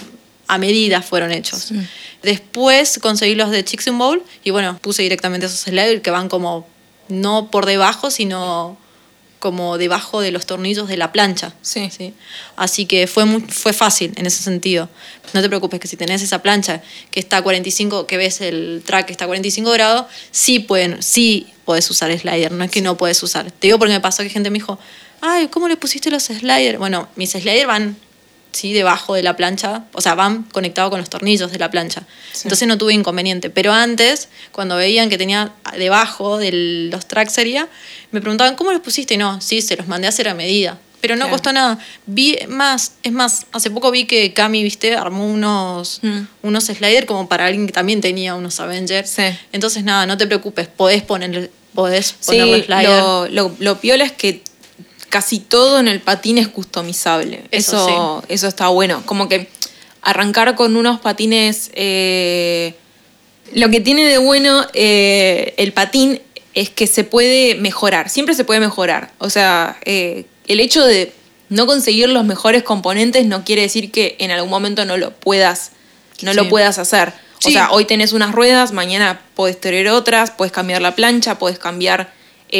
[0.45, 1.71] a medida fueron hechos.
[2.21, 6.27] Después conseguí los de Chicks and Bowl y bueno, puse directamente esos sliders que van
[6.27, 6.67] como
[7.07, 8.77] no por debajo, sino
[9.39, 11.53] como debajo de los tornillos de la plancha.
[11.61, 11.89] Sí.
[12.57, 14.89] Así que fue, muy, fue fácil en ese sentido.
[15.31, 18.83] No te preocupes que si tenés esa plancha que está a 45, que ves el
[18.85, 22.81] track que está a 45 grados, sí, pueden, sí puedes usar slider, no es que
[22.81, 23.49] no puedes usar.
[23.49, 24.77] Te digo porque me pasó que gente me dijo,
[25.21, 26.78] ay, ¿cómo le pusiste los sliders?
[26.78, 27.97] Bueno, mis sliders van
[28.56, 28.73] ¿sí?
[28.73, 32.04] debajo de la plancha, o sea, van conectados con los tornillos de la plancha.
[32.43, 33.49] Entonces no tuve inconveniente.
[33.49, 36.51] Pero antes, cuando veían que tenía debajo de
[36.91, 37.67] los tracks sería,
[38.12, 39.15] me preguntaban, ¿cómo los pusiste?
[39.15, 40.80] Y no, sí, se los mandé a hacer a medida.
[41.01, 41.78] Pero no costó nada.
[42.08, 46.21] Vi más, es más, hace poco vi que Cami, viste, armó unos, mm.
[46.41, 49.17] unos sliders como para alguien que también tenía unos Avengers.
[49.51, 54.41] Entonces, nada, no te preocupes, podés ponerle, podés sí, Lo, lo, lo piola es que
[55.15, 57.45] casi todo en el patín es customizable.
[57.49, 59.01] Eso, eso, está bueno.
[59.06, 59.47] Como que
[60.01, 61.71] arrancar con unos patines.
[61.73, 62.73] Eh,
[63.54, 66.19] lo que tiene de bueno eh, el patín
[66.54, 68.10] es que se puede mejorar.
[68.10, 69.13] Siempre se puede mejorar.
[69.19, 71.13] O sea, eh, el hecho de
[71.47, 75.71] no conseguir los mejores componentes no quiere decir que en algún momento no lo puedas,
[76.23, 77.13] no lo puedas hacer.
[77.45, 81.58] O sea, hoy tenés unas ruedas, mañana puedes tener otras, puedes cambiar la plancha, puedes
[81.58, 82.12] cambiar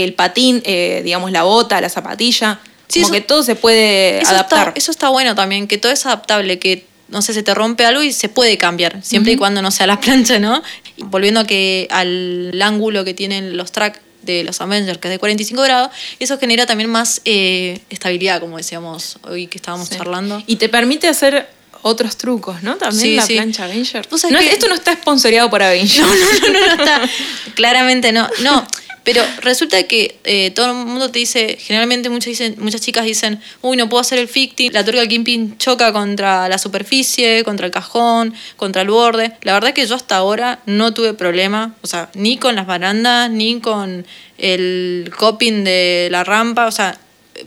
[0.04, 2.60] el patín, eh, digamos la bota, la zapatilla.
[2.94, 4.74] como que todo se puede adaptar.
[4.76, 8.02] eso está bueno también, que todo es adaptable, que no sé, se te rompe algo
[8.02, 10.62] y se puede cambiar, siempre y cuando no sea la plancha, ¿no?
[10.98, 15.20] volviendo a que al ángulo que tienen los tracks de los Avengers, que es de
[15.20, 20.42] 45 grados, eso genera también más eh, estabilidad, como decíamos hoy que estábamos charlando.
[20.48, 21.48] Y te permite hacer
[21.84, 22.78] otros trucos, ¿no?
[22.78, 24.08] También la plancha Avenger.
[24.12, 26.04] Esto no está sponsoreado por Avenger.
[26.06, 27.02] No, no, no, no, no está.
[27.56, 28.28] Claramente no.
[28.42, 28.68] No,
[29.06, 33.40] pero resulta que eh, todo el mundo te dice, generalmente muchas, dicen, muchas chicas dicen,
[33.62, 37.68] uy, no puedo hacer el ficti, la turca del Kimping choca contra la superficie, contra
[37.68, 39.34] el cajón, contra el borde.
[39.44, 43.30] La verdad que yo hasta ahora no tuve problema, o sea, ni con las barandas,
[43.30, 44.08] ni con
[44.40, 46.98] el coping de la rampa, o sea,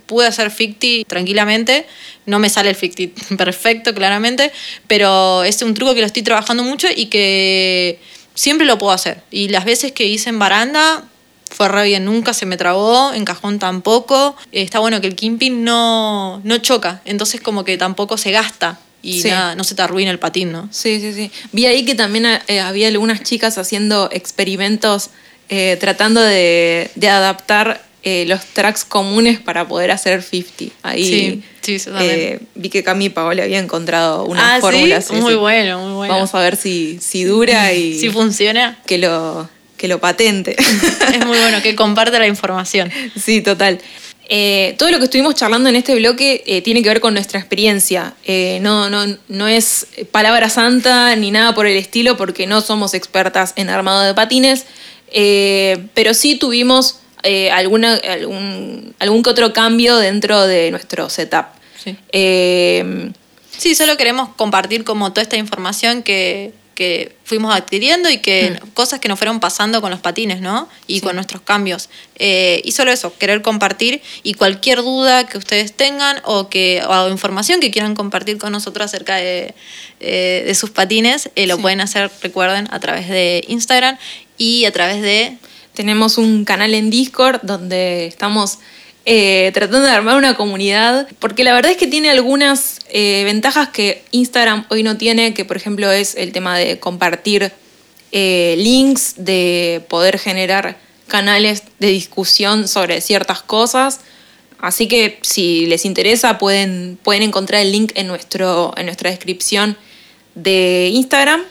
[0.07, 1.87] pude hacer ficti tranquilamente.
[2.25, 4.53] No me sale el ficti perfecto, claramente,
[4.87, 7.99] pero es un truco que lo estoy trabajando mucho y que
[8.35, 9.23] siempre lo puedo hacer.
[9.33, 11.05] Y las veces que hice en baranda,
[11.59, 14.37] fue re bien, nunca se me trabó, en cajón tampoco.
[14.53, 19.21] Está bueno que el kimping no, no choca, entonces como que tampoco se gasta y
[19.25, 20.69] nada, no se te arruina el patín, ¿no?
[20.71, 21.33] Sí, sí, sí.
[21.51, 25.11] Vi ahí que también eh, había algunas chicas haciendo experimentos
[25.49, 30.77] eh, tratando de, adaptar eh, los tracks comunes para poder hacer 50.
[30.85, 31.91] Ahí sí, sí,
[32.55, 35.03] vi que Cami Paola había encontrado una ah, fórmula.
[35.11, 36.15] muy bueno, muy bueno.
[36.15, 37.99] Vamos a ver si, si dura y...
[37.99, 38.79] si funciona.
[38.87, 40.57] Que lo, que lo patente.
[41.15, 42.93] Es muy bueno que comparte la información.
[43.17, 43.81] Sí, total.
[44.31, 47.41] Eh, todo lo que estuvimos charlando en este bloque eh, tiene que ver con nuestra
[47.41, 48.15] experiencia.
[48.27, 52.93] Eh, no, no, no es palabra santa ni nada por el estilo, porque no somos
[52.93, 54.67] expertas en armado de patines,
[55.95, 57.01] pero sí tuvimos
[57.53, 61.47] alguna, algún, algún que otro cambio dentro de nuestro setup.
[61.83, 61.97] Sí.
[63.57, 68.69] sí, solo queremos compartir como toda esta información que, que fuimos adquiriendo y que mm.
[68.69, 70.69] cosas que nos fueron pasando con los patines, ¿no?
[70.87, 71.91] Y con nuestros cambios.
[72.21, 77.09] Eh, y solo eso, querer compartir y cualquier duda que ustedes tengan o, que, o
[77.09, 79.57] información que quieran compartir con nosotros acerca de,
[79.99, 83.99] eh, de sus patines, eh, lo pueden hacer, recuerden, a través de Instagram
[84.37, 85.37] y a través de...
[85.75, 88.61] Tenemos un canal en Discord donde estamos
[89.11, 93.71] eh, tratando de armar una comunidad, porque la verdad es que tiene algunas eh, ventajas
[93.71, 97.51] que Instagram hoy no tiene, que por ejemplo es el tema de compartir
[98.13, 104.01] eh, links, de poder generar canales de discusión sobre ciertas cosas.
[104.59, 109.79] Así que si les interesa pueden, pueden encontrar el link en, nuestro, en nuestra descripción
[110.35, 111.45] de Instagram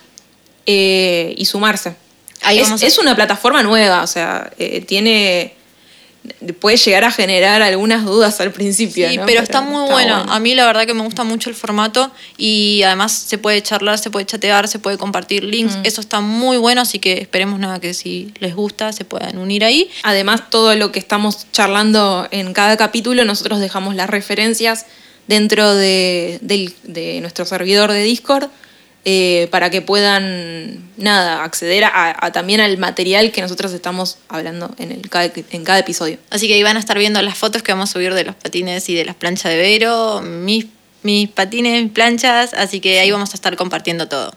[0.67, 1.95] y sumarse.
[2.51, 4.51] es, es, una plataforma nueva, o sea,
[4.85, 5.56] tiene
[6.59, 9.09] puede llegar a generar algunas dudas al principio.
[9.09, 10.15] Sí, pero, está muy bueno.
[10.15, 13.97] A mí la verdad que me gusta mucho el formato y además se puede charlar,
[13.97, 15.77] se puede chatear, se puede compartir links.
[15.77, 15.85] Mm.
[15.85, 19.63] Eso está muy bueno, así que esperemos nada que si les gusta se puedan unir
[19.63, 19.89] ahí.
[20.03, 24.85] Además, todo lo que estamos charlando en cada capítulo, nosotros dejamos las referencias
[25.27, 28.49] dentro de, de nuestro servidor de Discord
[29.09, 34.91] eh, para que puedan, nada, acceder a, también al material que nosotros estamos hablando en,
[34.91, 35.09] el,
[35.51, 36.17] en cada episodio.
[36.29, 38.35] Así que ahí van a estar viendo las fotos que vamos a subir de los
[38.35, 40.65] patines y de las planchas de Vero, mis,
[41.03, 44.33] mis patines, mis planchas, así que ahí vamos a estar compartiendo todo.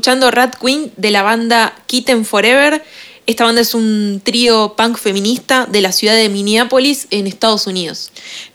[0.00, 2.82] Escuchando Rat Queen de la banda Kitten Forever.
[3.26, 8.10] Esta banda es un trío punk feminista de la ciudad de Minneapolis, en Estados Unidos.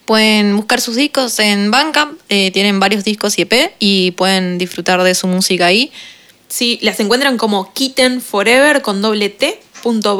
[0.05, 5.03] Pueden buscar sus discos en Bandcamp, eh, tienen varios discos y EP y pueden disfrutar
[5.03, 5.91] de su música ahí.
[6.47, 10.17] Sí, las encuentran como Kitten Forever con doble T, punto.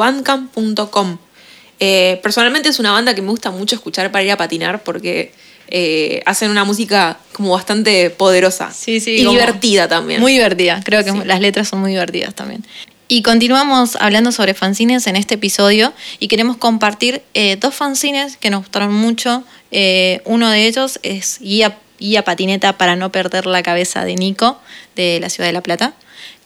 [1.80, 5.34] Eh, personalmente es una banda que me gusta mucho escuchar para ir a patinar porque
[5.70, 10.22] eh, hacen una música como bastante poderosa Sí, sí, y divertida también.
[10.22, 11.20] Muy divertida, creo que Sí.
[11.26, 12.64] las letras son muy divertidas también.
[13.08, 18.50] Y continuamos hablando sobre fanzines en este episodio y queremos compartir eh, dos fanzines que
[18.50, 19.44] nos gustaron mucho.
[19.72, 24.60] Eh, uno de ellos es Guía, Guía Patineta para no perder la cabeza de Nico,
[24.96, 25.94] de la ciudad de La Plata.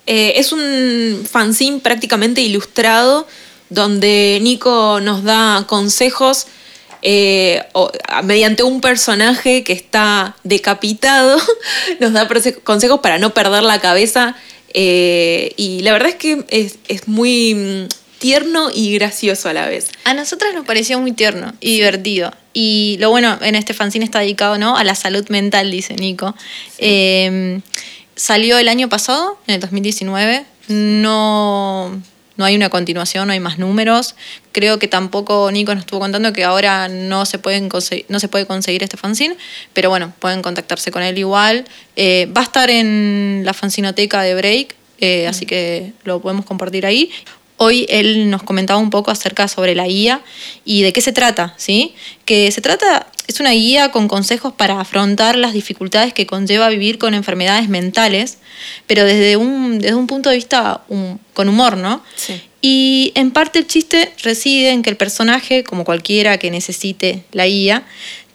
[0.05, 3.25] Eh, es un fanzine prácticamente ilustrado
[3.69, 6.47] donde Nico nos da consejos
[7.01, 7.91] eh, o-
[8.23, 11.37] mediante un personaje que está decapitado,
[11.99, 12.27] nos da
[12.63, 14.35] consejos para no perder la cabeza
[14.73, 17.87] eh, y la verdad es que es, es muy mm,
[18.19, 19.87] tierno y gracioso a la vez.
[20.03, 22.31] A nosotras nos pareció muy tierno y divertido.
[22.53, 24.75] Y lo bueno, en este fanzine está dedicado ¿no?
[24.77, 26.35] a la salud mental, dice Nico.
[26.77, 27.61] Eh,
[28.15, 30.45] salió el año pasado, en el 2019.
[30.67, 32.01] No,
[32.39, 34.15] no hay una continuación, no hay más números.
[34.53, 37.67] Creo que tampoco Nico nos estuvo contando que ahora no se, pueden
[38.07, 39.35] no se puede conseguir este fanzine,
[39.73, 41.65] pero bueno, pueden contactarse con él igual.
[41.97, 46.85] Eh, va a estar en la fanzinoteca de Break, eh, así que lo podemos compartir
[46.85, 47.11] ahí.
[47.61, 50.21] Hoy él nos comentaba un poco acerca sobre la guía
[50.63, 51.93] y de qué se trata, ¿sí?
[52.23, 56.97] Que se trata, es una guía con consejos para afrontar las dificultades que conlleva vivir
[56.97, 58.37] con enfermedades mentales,
[58.87, 60.83] pero desde un, desde un punto de vista
[61.33, 62.01] con humor, ¿no?
[62.15, 62.41] Sí.
[62.61, 67.45] Y en parte el chiste reside en que el personaje, como cualquiera que necesite la
[67.45, 67.83] guía,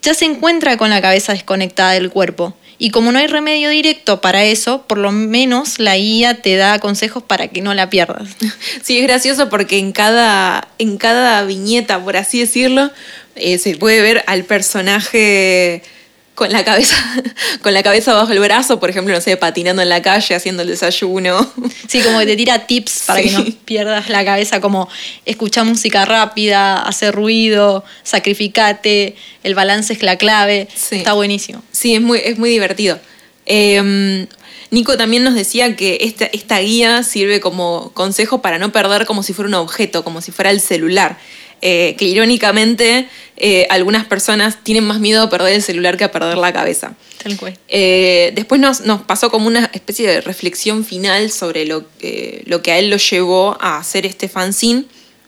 [0.03, 2.55] ya se encuentra con la cabeza desconectada del cuerpo.
[2.85, 6.79] Y como no hay remedio directo para eso, por lo menos la guía te da
[6.81, 8.29] consejos para que no la pierdas.
[8.83, 12.91] Sí, es gracioso porque en cada, en cada viñeta, por así decirlo,
[13.37, 15.83] eh, se puede ver al personaje
[16.35, 16.97] con la cabeza,
[17.63, 20.63] con la cabeza bajo el brazo, por ejemplo, no sé, patinando en la calle, haciendo
[20.63, 21.53] el desayuno.
[21.87, 24.89] Sí, como que te tira tips para que no pierdas la cabeza, como
[25.27, 30.67] escuchar música rápida, hacer ruido, sacrificate, el balance es la clave.
[30.75, 30.97] Sí.
[30.97, 31.63] Está buenísimo.
[31.71, 32.99] Sí, es muy, es muy divertido.
[33.47, 34.27] Eh,
[34.75, 39.23] Nico también nos decía que esta, esta guía sirve como consejo para no perder como
[39.23, 41.17] si fuera un objeto, como si fuera el celular.
[41.63, 46.13] Eh, que irónicamente eh, algunas personas tienen más miedo a perder el celular que a
[46.13, 46.95] perder la cabeza.
[47.23, 47.59] Tal cual.
[47.69, 52.61] Eh, después nos, nos pasó como una especie de reflexión final sobre lo, que- lo
[52.61, 54.85] que a él lo llevó a hacer este fanzine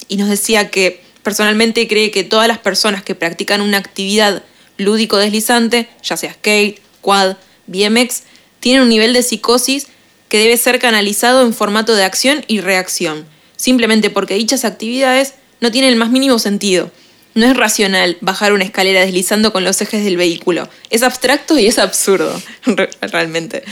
[0.09, 4.43] y nos decía que personalmente cree que todas las personas que practican una actividad
[4.77, 7.37] lúdico deslizante, ya sea skate, quad,
[7.67, 8.25] BMX,
[8.61, 9.87] tienen un nivel de psicosis
[10.29, 13.25] que debe ser canalizado en formato de acción y reacción,
[13.57, 16.91] simplemente porque dichas actividades no tienen el más mínimo sentido.
[17.35, 20.69] No es racional bajar una escalera deslizando con los ejes del vehículo.
[20.89, 23.63] Es abstracto y es absurdo, re- realmente.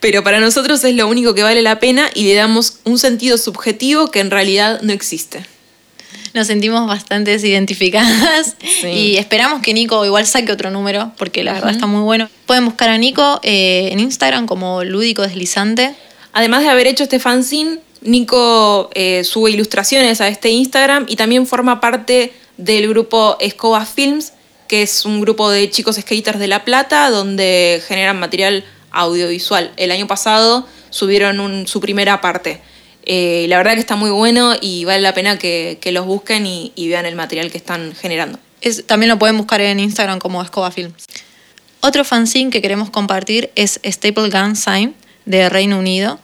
[0.00, 3.36] Pero para nosotros es lo único que vale la pena y le damos un sentido
[3.36, 5.44] subjetivo que en realidad no existe.
[6.32, 8.86] Nos sentimos bastante identificadas Sí.
[8.88, 12.30] y esperamos que Nico igual saque otro número porque la verdad está muy bueno.
[12.46, 15.94] Pueden buscar a Nico eh, en Instagram como Lúdico Deslizante.
[16.32, 21.46] Además de haber hecho este fanzine, Nico eh, sube ilustraciones a este Instagram y también
[21.46, 24.32] forma parte del grupo Escoba Films,
[24.68, 29.72] que es un grupo de chicos skaters de La Plata donde generan material audiovisual.
[29.76, 32.60] El año pasado subieron su primera parte.
[33.04, 36.46] Eh, la verdad que está muy bueno y vale la pena que, que los busquen
[36.46, 38.38] y, y vean el material que están generando.
[38.60, 41.04] Es- también lo pueden buscar en Instagram como Escoba Films.
[41.80, 44.94] Otro fanzine que queremos compartir es Staple Gun Sign
[45.24, 46.20] de Reino Unido,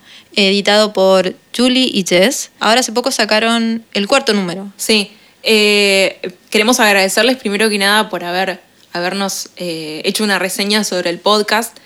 [0.46, 2.50] editado por Julie y Jess.
[2.60, 4.70] Ahora hace poco sacaron el cuarto número.
[4.76, 5.10] Sí,
[5.42, 6.20] eh,
[6.50, 8.60] queremos agradecerles primero que nada por haber,
[8.92, 11.76] habernos eh, hecho una reseña sobre el podcast.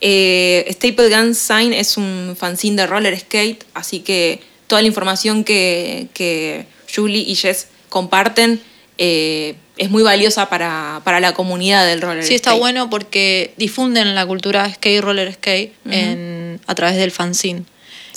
[0.00, 5.44] Eh, Staple Gun Sign es un fanzine de roller skate, así que toda la información
[5.44, 8.60] que, que Julie y Jess comparten
[8.98, 12.60] eh, es muy valiosa para, para la comunidad del roller Sí, está skate.
[12.60, 17.64] bueno porque difunden la cultura skate, roller skate en- a través del fanzine.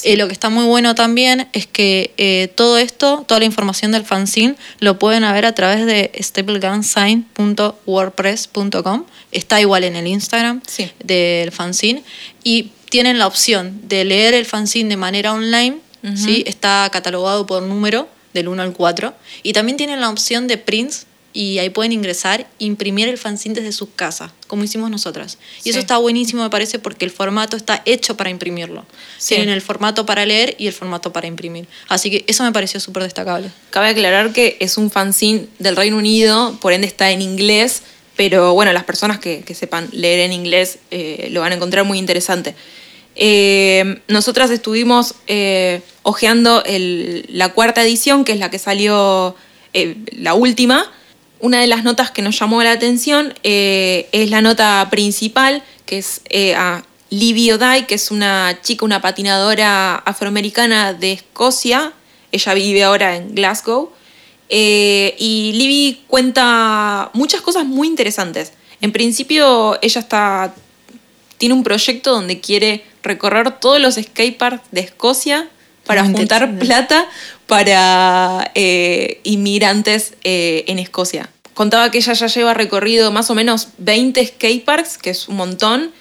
[0.03, 3.91] Eh, lo que está muy bueno también es que eh, todo esto, toda la información
[3.91, 9.05] del fanzine, lo pueden ver a través de staplegunsign.wordpress.com.
[9.31, 10.91] Está igual en el Instagram Sí.
[11.03, 12.03] del fanzine.
[12.43, 15.77] Y tienen la opción de leer el fanzine de manera online.
[16.15, 16.43] ¿sí?
[16.45, 19.13] Está catalogado por número, del 1 al 4.
[19.41, 23.71] Y también tienen la opción de prints y ahí pueden ingresar, imprimir el fanzine desde
[23.71, 25.39] sus casas, como hicimos nosotras.
[25.63, 28.85] Y eso está buenísimo, me parece, porque el formato está hecho para imprimirlo.
[29.25, 31.67] Tienen el formato para leer y el formato para imprimir.
[31.89, 33.49] Así que eso me pareció súper destacable.
[33.71, 37.81] Cabe aclarar que es un fanzine del Reino Unido, por ende está en inglés,
[38.15, 41.97] pero bueno, las personas que, sepan leer en inglés eh, lo van a encontrar muy
[41.97, 42.53] interesante.
[43.15, 49.35] Eh, nosotras estuvimos eh, hojeando la cuarta edición, que es la que salió
[49.73, 50.91] la última,
[51.43, 55.97] una de las notas que nos llamó la atención eh, es la nota principal, que
[55.97, 61.91] es eh, a Libby O'Day, que es una chica, una patinadora afroamericana de Escocia.
[62.31, 63.91] Ella vive ahora en Glasgow.
[64.47, 68.53] Eh, y Libby cuenta muchas cosas muy interesantes.
[68.79, 70.55] En principio, ella está,
[71.37, 75.49] tiene un proyecto donde quiere recorrer todos los skateparks de Escocia
[75.85, 77.05] para juntar plata
[77.47, 78.49] para
[79.25, 85.09] inmigrantes en Escocia contaba que ella ya lleva recorrido más o menos 20 skateparks, que
[85.11, 85.91] es un montón.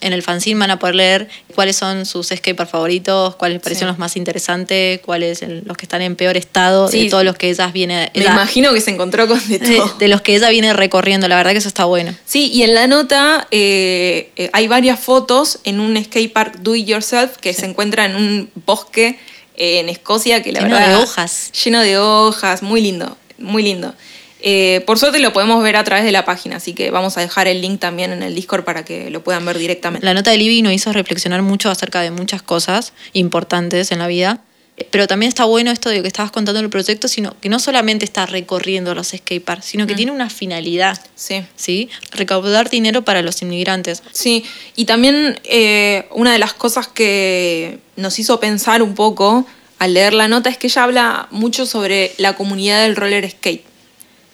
[0.00, 3.88] En el fanzine van a poder leer cuáles son sus skateparks favoritos, cuáles les parecieron
[3.88, 7.66] los más interesantes, cuáles los que están en peor estado, de todos los que ella
[7.66, 8.08] viene.
[8.14, 9.96] Me imagino que se encontró con de todo.
[9.98, 12.14] De, los que ella viene recorriendo, la verdad que eso está bueno.
[12.24, 16.86] Sí, y en la nota eh, eh, hay varias fotos en un skatepark do it
[16.86, 19.18] yourself que se encuentra en un bosque
[19.56, 20.86] eh, en Escocia que la lleno verdad.
[20.86, 21.50] Lleno de hojas.
[21.64, 23.92] Lleno de hojas, muy lindo, muy lindo.
[24.40, 27.20] Eh, por suerte lo podemos ver a través de la página, así que vamos a
[27.20, 30.04] dejar el link también en el Discord para que lo puedan ver directamente.
[30.04, 34.06] La nota de Libby nos hizo reflexionar mucho acerca de muchas cosas importantes en la
[34.06, 34.40] vida.
[34.92, 38.04] Pero también está bueno esto de que estabas contando el proyecto, sino que no solamente
[38.04, 39.96] está recorriendo los skateparks, sino que mm.
[39.96, 41.00] tiene una finalidad.
[41.16, 41.44] Sí.
[41.56, 41.90] ¿sí?
[42.12, 44.04] Recaudar dinero para los inmigrantes.
[44.12, 44.44] Sí,
[44.76, 49.46] y también eh, una de las cosas que nos hizo pensar un poco
[49.80, 53.64] al leer la nota es que ella habla mucho sobre la comunidad del roller skate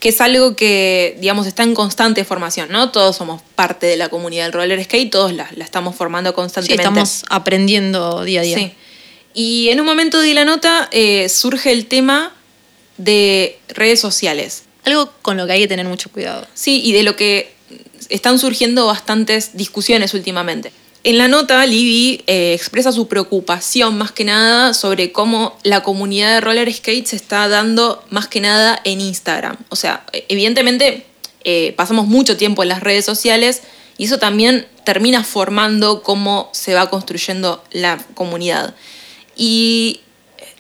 [0.05, 2.91] que es algo que, digamos, está en constante formación, ¿no?
[2.91, 6.83] Todos somos parte de la comunidad del roller skate, todos la, estamos formando constantemente.
[6.83, 8.59] Sí, estamos aprendiendo día a día.
[8.59, 8.73] Sí.
[9.33, 12.35] Y en un momento de la nota eh, surge el tema
[12.99, 14.65] de redes sociales.
[14.85, 16.47] Algo con lo que hay que tener mucho cuidado.
[16.53, 17.55] Sí, y de lo que
[18.11, 20.71] están surgiendo bastantes discusiones últimamente.
[21.05, 26.33] En la nota, Libby eh, expresa su preocupación más que nada sobre cómo la comunidad
[26.33, 29.59] de roller skate se está dando más que nada en Instagram.
[29.69, 31.05] O sea, evidentemente
[31.45, 33.63] eh, pasamos mucho tiempo en las redes sociales
[33.99, 38.75] y eso también termina formando cómo se va construyendo la comunidad.
[39.37, 40.01] Y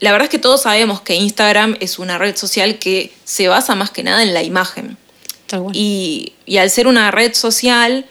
[0.00, 3.74] la verdad es que todos sabemos que Instagram es una red social que se basa
[3.76, 4.98] más que nada en la imagen.
[5.72, 8.04] Y, y al ser una red social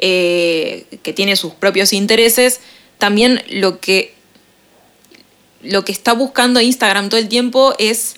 [0.00, 2.60] eh, que tiene sus propios intereses,
[2.98, 4.14] también lo que,
[5.62, 8.16] lo que está buscando Instagram todo el tiempo es...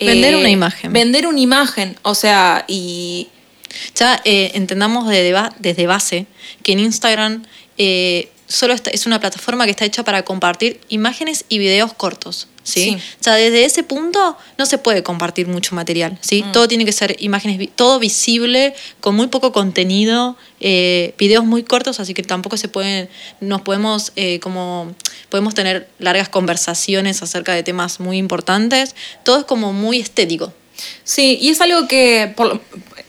[0.00, 0.92] vender una eh, imagen.
[0.92, 3.28] Vender una imagen, o sea, y...
[3.94, 6.26] Ya eh, entendamos desde, base
[6.62, 7.42] que en Instagram
[8.52, 12.48] solo es una plataforma que está hecha para compartir imágenes y videos cortos.
[12.62, 12.96] ¿sí?
[13.20, 16.42] O sea, desde ese punto no se puede compartir mucho material, ¿sí?
[16.42, 16.52] Mm.
[16.52, 21.98] Todo tiene que ser imágenes, todo visible, con muy poco contenido, eh, videos muy cortos,
[21.98, 23.08] así que tampoco se pueden,
[23.40, 24.94] nos podemos, eh, como,
[25.28, 28.94] podemos tener largas conversaciones acerca de temas muy importantes,
[29.24, 30.52] todo es como muy estético.
[31.04, 32.34] Sí, y es algo que,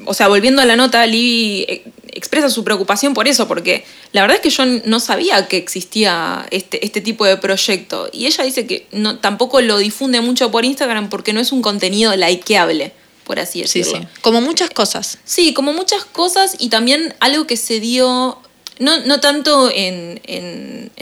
[0.06, 1.84] o sea, volviendo a la nota, Libby eh,
[2.24, 6.48] expresa su preocupación por eso, porque la verdad es que yo no sabía que existía
[6.52, 8.10] este, este tipo de proyecto.
[8.14, 11.62] Y ella dice que no, tampoco lo difunde mucho por Instagram porque no es un
[11.62, 12.94] contenido likeable,
[13.26, 13.92] por así decirlo.
[13.92, 14.08] Sí, sí.
[14.22, 15.18] Como muchas cosas.
[15.26, 18.40] Sí, como muchas cosas y también algo que se dio,
[18.80, 20.22] no, tanto en,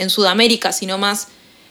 [0.08, 1.28] Sudamérica, sino más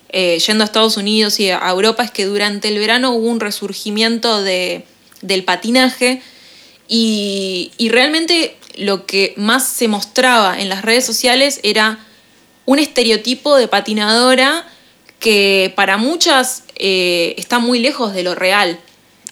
[0.07, 3.41] eh, yendo a Estados Unidos y a Europa, es que durante el verano hubo un
[3.41, 4.85] resurgimiento de,
[5.21, 6.21] del patinaje
[6.93, 11.99] y, y realmente lo que más se mostraba en las redes sociales era
[12.65, 14.67] un estereotipo de patinadora
[15.19, 18.77] que para muchas eh, está muy lejos de lo real.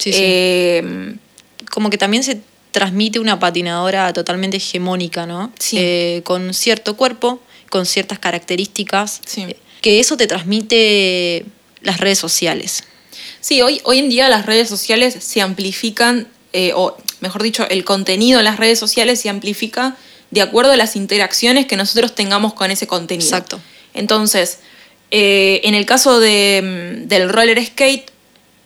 [0.06, 1.16] Eh,
[1.70, 2.40] Como que también se
[2.70, 5.52] transmite una patinadora totalmente hegemónica, ¿no?
[5.72, 9.20] Eh, con cierto cuerpo, con ciertas características,
[9.82, 11.44] que eso te transmite
[11.82, 12.84] las redes sociales.
[13.42, 16.26] Sí, hoy, hoy en día las redes sociales se amplifican,
[16.74, 19.96] o mejor dicho, el contenido en las redes sociales se amplifica
[20.30, 23.26] de acuerdo a las interacciones que nosotros tengamos con ese contenido.
[23.26, 23.60] Exacto.
[23.94, 24.60] Entonces,
[25.10, 28.10] eh, en el caso mm, del roller skate,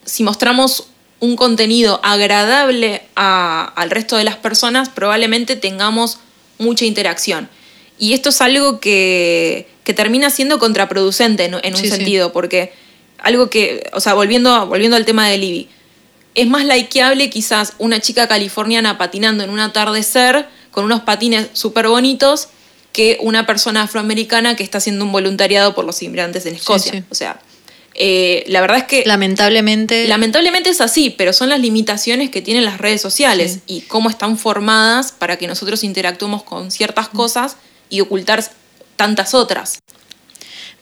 [0.05, 0.89] si mostramos
[1.21, 6.19] un contenido agradable al resto de las personas, probablemente tengamos
[6.59, 7.49] mucha interacción.
[7.99, 12.73] Y esto es algo que, termina siendo contraproducente en, un sentido, porque
[13.19, 15.69] algo que, o sea, volviendo, volviendo al tema de Libby,
[16.35, 21.89] es más likeable quizás una chica californiana patinando en un atardecer con unos patines súper
[21.89, 22.49] bonitos
[22.93, 26.93] que una persona afroamericana que está haciendo un voluntariado por los inmigrantes en Escocia.
[26.93, 27.05] Sí, sí.
[27.11, 27.41] O sea,
[27.95, 29.03] eh, la verdad es que...
[29.07, 30.07] Lamentablemente.
[30.07, 34.39] Lamentablemente es así, pero son las limitaciones que tienen las redes sociales y cómo están
[34.39, 37.57] formadas para que nosotros interactuemos con ciertas cosas
[37.91, 38.45] y ocultar
[38.97, 39.81] tantas otras.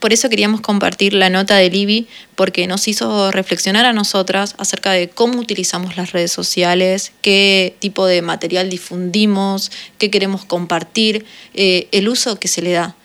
[0.03, 4.90] Por eso queríamos compartir la nota de Libby, porque nos hizo reflexionar a nosotras acerca
[4.90, 11.24] de cómo utilizamos las redes sociales, qué tipo de material difundimos, qué queremos compartir,
[11.55, 12.96] eh, el uso que se le da.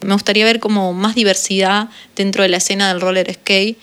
[0.00, 3.76] Me gustaría ver como más diversidad dentro de la escena del roller skate.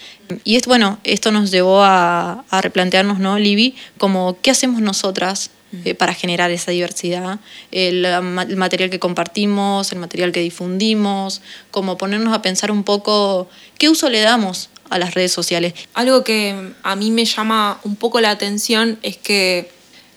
[0.44, 3.76] Y es, bueno, esto nos llevó a, replantearnos, ¿no, Libby?
[4.00, 5.52] Como, ¿qué hacemos nosotras
[5.84, 7.40] eh, para generar esa diversidad,
[7.72, 11.42] el, el, material que compartimos, el material que difundimos,
[11.72, 15.74] como ponernos a pensar un poco qué uso le damos a las redes sociales.
[15.94, 19.70] Algo que a mí me llama un poco la atención es que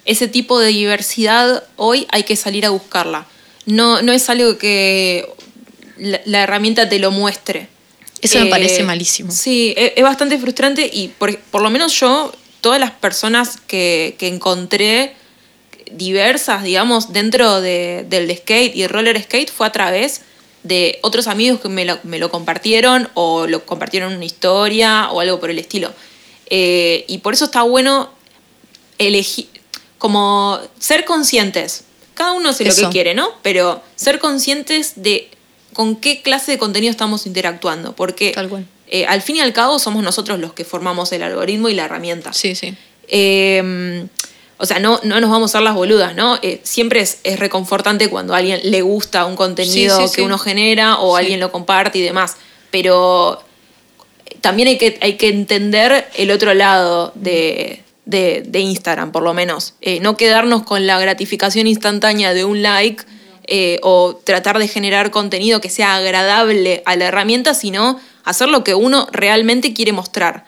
[0.05, 3.27] ese tipo de diversidad hoy hay que salir a buscarla.
[3.67, 5.29] No, no es algo que
[5.99, 7.69] la, la herramienta te lo muestre.
[8.21, 9.31] Eso eh, me parece malísimo.
[9.31, 14.17] Sí, es, es bastante frustrante y por, por, lo menos yo, todas las personas que,
[14.19, 15.15] que encontré
[15.93, 20.23] diversas, digamos, dentro de, del skate y el roller skate fue a través
[20.63, 25.21] de otros amigos que me lo, me lo compartieron o lo compartieron una historia o
[25.21, 25.93] algo por el estilo.
[26.51, 28.11] Eh, y por eso está bueno
[28.99, 29.49] elegir,
[29.99, 31.85] como ser conscientes.
[32.15, 32.83] Cada uno hace eso.
[32.83, 33.31] lo que quiere, ¿no?
[33.43, 35.31] Pero ser conscientes de
[35.73, 37.95] con qué clase de contenido estamos interactuando.
[37.95, 38.35] Porque
[38.89, 41.85] eh, al fin y al cabo somos nosotros los que formamos el algoritmo y la
[41.85, 42.33] herramienta.
[42.33, 42.75] Sí, sí.
[43.07, 44.09] Eh,
[44.59, 46.39] o sea, no, no nos vamos a hacer las boludas, ¿no?
[46.43, 50.21] Eh, siempre es, es, reconfortante cuando a alguien le gusta un contenido sí, sí, que
[50.21, 50.27] sí.
[50.27, 52.37] uno genera o alguien lo comparte y demás.
[52.71, 53.43] Pero
[54.41, 59.35] también hay que, hay que entender el otro lado de, de, de Instagram, por lo
[59.35, 59.75] menos.
[59.81, 63.05] Eh, no quedarnos con la gratificación instantánea de un like
[63.47, 68.65] eh, o tratar de generar contenido que sea agradable a la herramienta, sino hacer lo
[68.65, 70.45] que uno realmente quiere mostrar.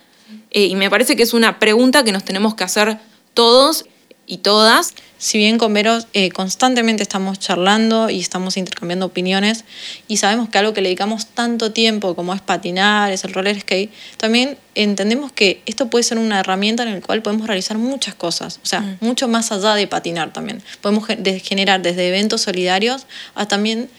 [0.51, 2.99] Eh, y me parece que es una pregunta que nos tenemos que hacer
[3.35, 3.87] todos
[4.31, 4.95] y todas.
[5.19, 9.65] Si bien con Vero eh, constantemente estamos charlando y estamos intercambiando opiniones
[10.09, 13.61] y sabemos que algo que le dedicamos tanto tiempo como es patinar, es el roller
[13.61, 18.15] skate, también entendemos que esto puede ser una herramienta en la cual podemos realizar muchas
[18.15, 18.99] cosas, o sea, mm.
[19.01, 20.63] mucho más allá de patinar también.
[20.81, 21.07] Podemos
[21.43, 23.91] generar desde eventos solidarios a también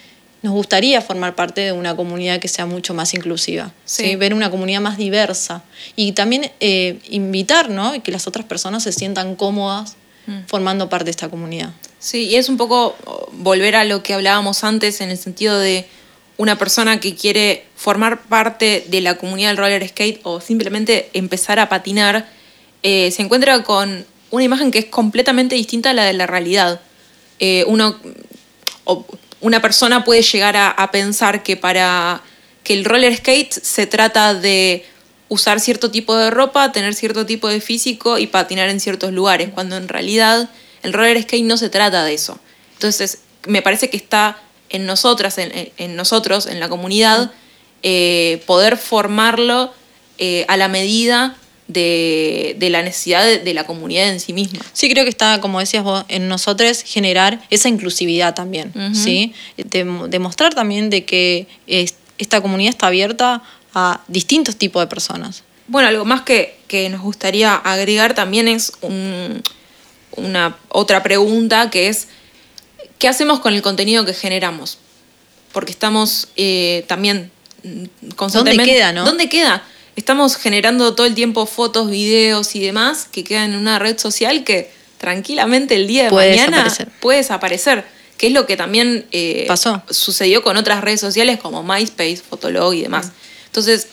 [0.41, 4.05] nos gustaría formar parte de una comunidad que sea mucho más inclusiva, sí.
[4.05, 4.15] ¿sí?
[4.15, 5.61] ver una comunidad más diversa
[5.95, 7.93] y también eh, invitar ¿no?
[7.93, 9.97] y que las otras personas se sientan cómodas
[10.47, 11.71] formando parte de esta comunidad.
[11.99, 12.95] Sí, y es un poco
[13.31, 15.87] volver a lo que hablábamos antes en el sentido de
[16.37, 21.59] una persona que quiere formar parte de la comunidad del roller skate o simplemente empezar
[21.59, 22.27] a patinar,
[22.81, 26.81] eh, se encuentra con una imagen que es completamente distinta a la de la realidad.
[27.39, 27.95] Eh, uno,
[28.85, 29.05] o
[29.41, 32.21] una persona puede llegar a, a pensar que para
[32.63, 34.85] que el roller skate se trata de
[35.31, 39.47] usar cierto tipo de ropa, tener cierto tipo de físico y patinar en ciertos lugares,
[39.53, 40.49] cuando en realidad
[40.83, 42.37] el roller skate no se trata de eso.
[42.73, 47.31] Entonces, me parece que está en nosotras, en, en nosotros, en la comunidad,
[47.81, 49.71] eh, poder formarlo
[50.17, 51.37] eh, a la medida
[51.69, 54.59] de, de, la necesidad de, de, la comunidad en sí misma.
[54.73, 58.95] Sí, creo que está, como decías vos, en nosotros generar esa inclusividad también, uh -huh.
[58.95, 59.33] ¿sí?
[59.55, 61.47] demostrar también de que
[62.17, 63.41] esta comunidad está abierta
[63.73, 65.43] a distintos tipos de personas.
[65.67, 69.41] Bueno, algo más que, que nos gustaría agregar también es un,
[70.17, 72.07] una otra pregunta que es,
[72.99, 74.77] ¿qué hacemos con el contenido que generamos?
[75.51, 77.31] Porque estamos eh, también
[78.15, 78.63] constantemente...
[78.63, 79.05] ¿Dónde queda, no?
[79.05, 79.63] ¿Dónde queda?
[79.95, 84.43] Estamos generando todo el tiempo fotos, videos y demás que quedan en una red social
[84.43, 86.89] que tranquilamente el día de puede mañana desaparecer.
[86.99, 87.85] puede desaparecer.
[88.17, 89.81] Que es lo que también eh, Pasó.
[89.89, 93.07] sucedió con otras redes sociales como MySpace, Fotolog y demás.
[93.07, 93.11] Mm.
[93.51, 93.87] Entonces,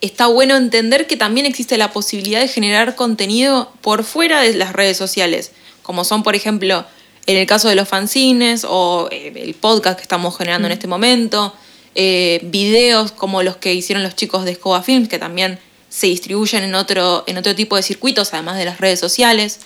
[0.00, 4.72] está bueno entender que también existe la posibilidad de generar contenido por fuera de las
[4.72, 6.86] redes sociales, como son, por ejemplo,
[7.26, 10.70] en el caso de los fanzines o eh, el podcast que estamos generando mm.
[10.70, 11.54] en este momento,
[11.94, 15.58] eh, videos como los que hicieron los chicos de Escoba Films, que también
[15.90, 19.60] se distribuyen en otro, en otro tipo de circuitos, además de las redes sociales.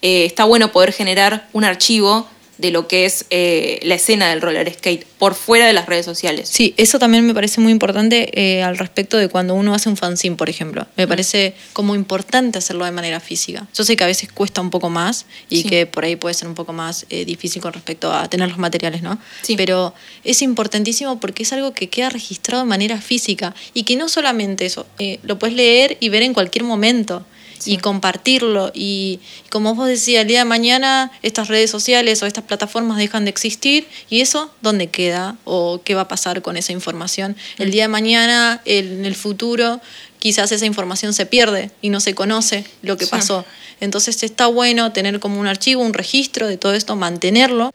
[0.00, 2.26] Eh, está bueno poder generar un archivo
[2.62, 6.06] de lo que es eh, la escena del roller skate por fuera de las redes
[6.06, 6.48] sociales.
[6.48, 9.96] Sí, eso también me parece muy importante eh, al respecto de cuando uno hace un
[9.96, 10.86] fanzine, por ejemplo.
[10.96, 13.66] Me parece como importante hacerlo de manera física.
[13.74, 15.68] Yo sé que a veces cuesta un poco más y sí.
[15.68, 18.58] que por ahí puede ser un poco más eh, difícil con respecto a tener los
[18.58, 19.18] materiales, ¿no?
[19.42, 19.56] Sí.
[19.56, 19.92] Pero
[20.22, 24.66] es importantísimo porque es algo que queda registrado de manera física y que no solamente
[24.66, 27.26] eso, eh, lo puedes leer y ver en cualquier momento
[27.66, 28.70] y compartirlo.
[28.74, 33.24] Y como vos decías, el día de mañana estas redes sociales o estas plataformas dejan
[33.24, 35.36] de existir y eso, ¿dónde queda?
[35.44, 37.36] ¿O qué va a pasar con esa información?
[37.58, 39.80] El día de mañana, en el futuro,
[40.18, 43.44] quizás esa información se pierde y no se conoce lo que pasó.
[43.80, 47.72] Entonces está bueno tener como un archivo, un registro de todo esto, mantenerlo.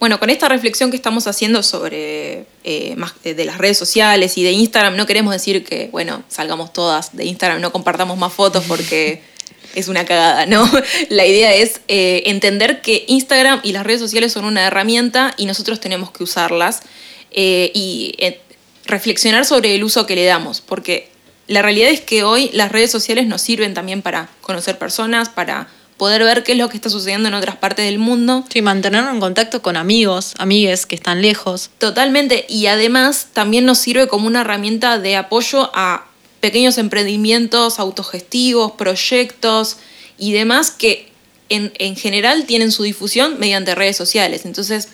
[0.00, 4.42] Bueno, con esta reflexión que estamos haciendo sobre eh, más de las redes sociales y
[4.42, 8.64] de Instagram, no queremos decir que, bueno, salgamos todas de Instagram, no compartamos más fotos
[8.66, 9.22] porque
[9.74, 10.68] es una cagada, ¿no?
[11.10, 15.44] La idea es eh, entender que Instagram y las redes sociales son una herramienta y
[15.44, 16.80] nosotros tenemos que usarlas
[17.30, 18.14] eh, y
[18.86, 21.10] reflexionar sobre el uso que le damos, porque
[21.46, 25.68] la realidad es que hoy las redes sociales nos sirven también para conocer personas, para
[26.00, 28.42] poder ver qué es lo que está sucediendo en otras partes del mundo.
[28.50, 31.68] Sí, mantenernos en contacto con amigos, amigues que están lejos.
[31.76, 36.06] Totalmente, y además también nos sirve como una herramienta de apoyo a
[36.40, 39.76] pequeños emprendimientos autogestivos, proyectos
[40.16, 41.12] y demás que
[41.50, 44.46] en, general tienen su difusión mediante redes sociales.
[44.46, 44.88] Entonces,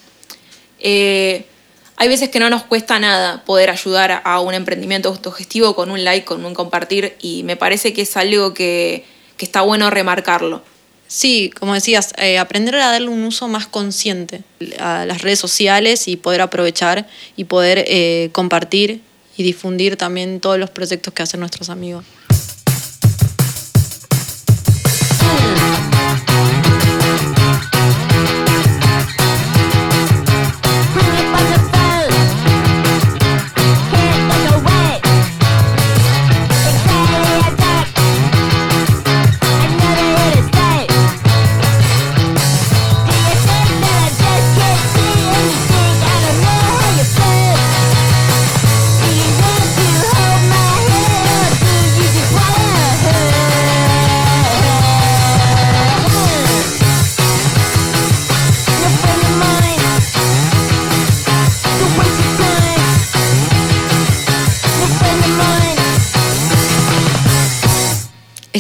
[0.80, 1.46] eh,
[1.94, 6.02] hay veces que no nos cuesta nada poder ayudar a un emprendimiento autogestivo con un
[6.02, 9.04] like, con un compartir, y me parece que es algo que,
[9.36, 10.74] que está bueno remarcarlo.
[11.08, 14.42] Sí, como decías, eh, aprender a darle un uso más consciente
[14.78, 19.00] a las redes sociales y poder aprovechar y poder eh, compartir
[19.36, 22.04] y difundir también todos los proyectos que hacen nuestros amigos.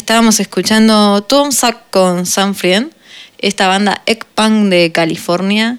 [0.06, 2.92] Estábamos escuchando Tom Sack con Sam Friend,
[3.38, 5.78] esta banda egg punk de California.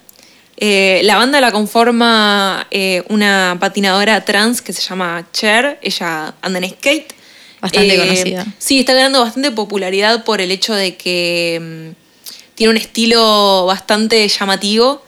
[0.57, 6.59] Eh, la banda la conforma eh, una patinadora trans que se llama Cher, ella anda
[6.59, 7.13] en skate.
[7.61, 8.45] Bastante eh, conocida.
[8.57, 14.27] Sí, está ganando bastante popularidad por el hecho de que mm, tiene un estilo bastante
[14.27, 15.03] llamativo.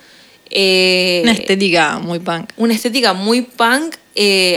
[0.50, 2.52] una estética muy punk.
[2.56, 3.98] Una estética muy punk.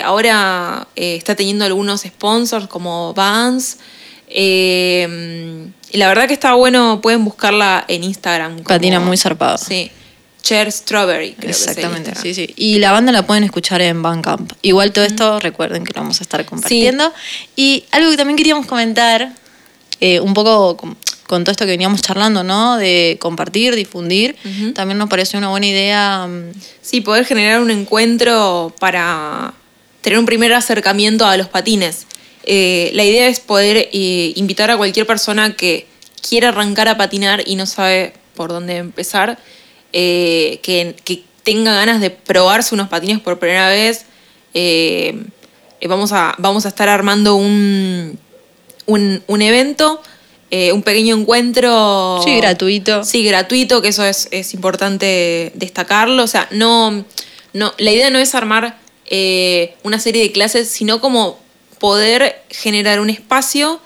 [0.04, 3.78] ahora está teniendo algunos sponsors como Vans.
[4.28, 8.62] Eh, y la verdad que está bueno, pueden buscarla en Instagram.
[8.62, 9.58] Patina muy zarpada.
[9.58, 9.90] Sí.
[10.42, 12.52] Cher Strawberry, creo Exactamente, sí, sí.
[12.56, 14.52] Y la banda la pueden escuchar en Bandcamp.
[14.62, 17.12] Igual todo esto, recuerden que lo vamos a estar compartiendo.
[17.54, 19.32] Y algo que también queríamos comentar,
[20.00, 20.96] eh, un poco con,
[21.44, 22.76] todo esto que veníamos charlando, ¿no?
[22.76, 24.36] De compartir, difundir,
[24.74, 26.26] también nos pareció una buena idea.
[26.26, 26.52] Mm,
[26.82, 29.54] sí, poder generar un encuentro para
[30.02, 32.06] tener un primer acercamiento a los patines.
[32.44, 35.86] Eh, la idea es poder eh, invitar a cualquier persona que
[36.26, 39.38] quiera arrancar a patinar y no sabe por dónde empezar,
[39.92, 44.04] eh, que, tenga ganas de probarse unos patines por primera vez.
[45.88, 48.16] vamos, a, vamos a estar armando un,
[48.86, 50.00] un, evento,
[50.72, 52.20] un pequeño encuentro.
[52.22, 53.02] Sí, gratuito.
[53.02, 56.22] Sí, gratuito, que eso es, es importante destacarlo.
[56.22, 57.04] O sea, no,
[57.54, 58.78] no, la idea no es armar
[59.82, 61.41] una serie de clases, sino como
[61.82, 63.80] poder generar un espacio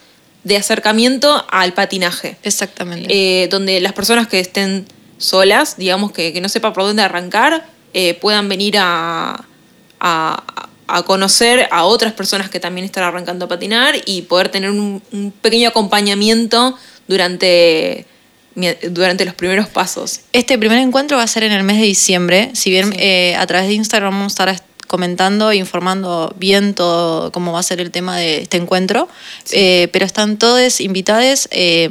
[0.45, 2.37] de acercamiento al patinaje.
[2.43, 3.07] Exactamente.
[3.09, 4.85] Eh, donde las personas que estén
[5.17, 9.47] solas, digamos que, no sepa por dónde arrancar, eh, puedan venir a,
[11.07, 15.71] conocer a otras personas que también están arrancando a patinar y poder tener un, pequeño
[15.71, 16.77] acompañamiento
[17.09, 18.05] durante,
[18.91, 20.21] durante los primeros pasos.
[20.35, 22.51] Este primer encuentro va a ser en el mes de diciembre.
[22.53, 24.49] Si bien eh, a través de Instagram vamos a estar
[24.87, 29.09] comentando e informando bien todo cómo va a ser el tema de este encuentro.
[29.53, 31.49] Eh, pero están todos invitados.
[31.51, 31.91] Eh,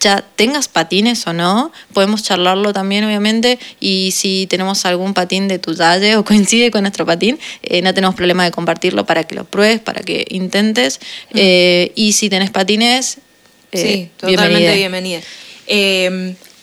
[0.00, 3.58] ya tengas patines o no, podemos charlarlo también, obviamente.
[3.80, 7.94] Y si tenemos algún patín de tu talle o coincide con nuestro patín, eh, no
[7.94, 11.00] tenemos problema de compartirlo para que lo pruebes, para que intentes.
[11.32, 11.38] Mm.
[11.94, 13.18] y si tenés patines,
[13.72, 15.20] sí, totalmente bienvenida.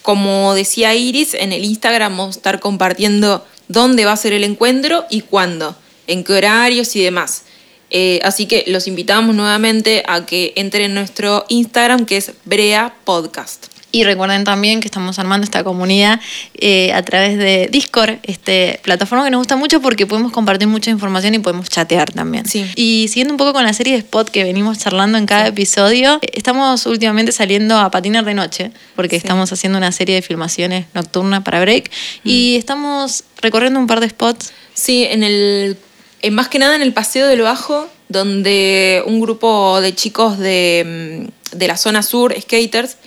[0.03, 4.43] como decía Iris, en el Instagram vamos a estar compartiendo dónde va a ser el
[4.43, 5.75] encuentro y cuándo,
[6.07, 7.43] en qué horarios y demás.
[7.89, 12.95] Eh, así que los invitamos nuevamente a que entren en nuestro Instagram que es Brea
[13.03, 13.70] Podcast.
[13.91, 16.19] Y recuerden también que estamos armando esta comunidad
[16.55, 20.89] eh, a través de Discord, este, plataforma que nos gusta mucho porque podemos compartir mucha
[20.91, 22.45] información y podemos chatear también.
[22.45, 22.65] Sí.
[22.75, 26.19] Y siguiendo un poco con la serie de spot que venimos charlando en cada episodio,
[26.21, 29.25] eh, estamos últimamente saliendo a patinar de noche porque Sí.
[29.25, 31.91] estamos haciendo una serie de filmaciones nocturnas para Break
[32.23, 34.53] y estamos recorriendo un par de spots.
[34.73, 35.77] Sí, en el.
[36.21, 41.27] en más que nada en el Paseo del Bajo, donde un grupo de chicos de,
[41.53, 42.97] mm, de la zona sur, skaters,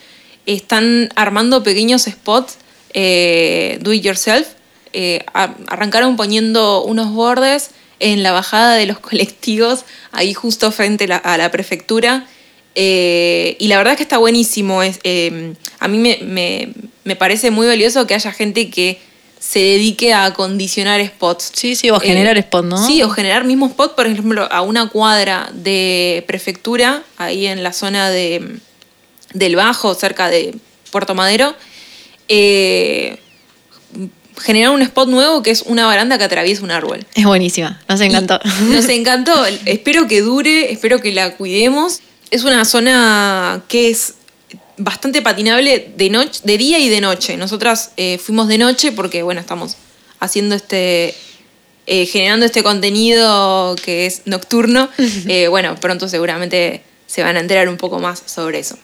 [0.47, 2.57] están armando pequeños spots
[2.92, 4.47] eh, do it yourself.
[4.92, 7.70] Eh, a- arrancaron poniendo unos bordes
[8.01, 12.26] en la bajada de los colectivos, ahí justo frente la- a la prefectura.
[12.76, 14.82] Eh, y la verdad es que está buenísimo.
[14.82, 16.68] Es, eh, a mí me, me-
[17.05, 18.99] me parece muy valioso que haya gente que
[19.38, 21.53] se dedique a acondicionar spots.
[21.55, 22.86] Sí, sí, o generar spot, ¿no?
[22.86, 27.72] Sí, o generar mismo spot, por ejemplo, a una cuadra de prefectura, ahí en la
[27.74, 28.57] zona de,
[29.35, 30.55] del Bajo, cerca de
[30.91, 31.55] Puerto Madero.
[32.28, 33.18] eh,
[34.41, 37.07] generar un spot nuevo que es una baranda que atraviesa un árbol.
[37.14, 38.41] Es buenísima, nos encantó.
[38.62, 39.45] Y Nos encantó.
[39.64, 42.01] Espero que dure, espero que la cuidemos.
[42.30, 44.14] Es una zona que es
[44.76, 47.37] bastante patinable de noche, de día y de noche.
[47.37, 49.76] Nosotras eh, fuimos de noche porque, bueno, estamos
[50.18, 51.14] haciendo este.
[51.87, 54.89] eh, generando este contenido que es nocturno.
[55.28, 58.76] Eh, bueno, pronto seguramente se van a enterar un poco más sobre eso.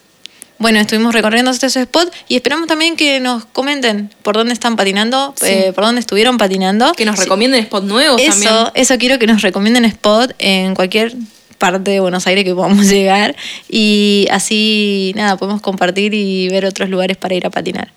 [0.60, 5.34] Bueno, estuvimos recorriendo estos spots y esperamos también que nos comenten por dónde están patinando,
[5.40, 5.46] Sí.
[5.48, 6.92] eh, por dónde estuvieron patinando.
[6.92, 7.22] Que nos Sí.
[7.22, 8.52] recomienden spots nuevos también.
[8.52, 11.14] Eso, eso quiero que nos recomienden spot en cualquier
[11.56, 13.34] parte de Buenos Aires que podamos llegar
[13.70, 17.90] y así, nada, podemos compartir y ver otros lugares para ir a patinar.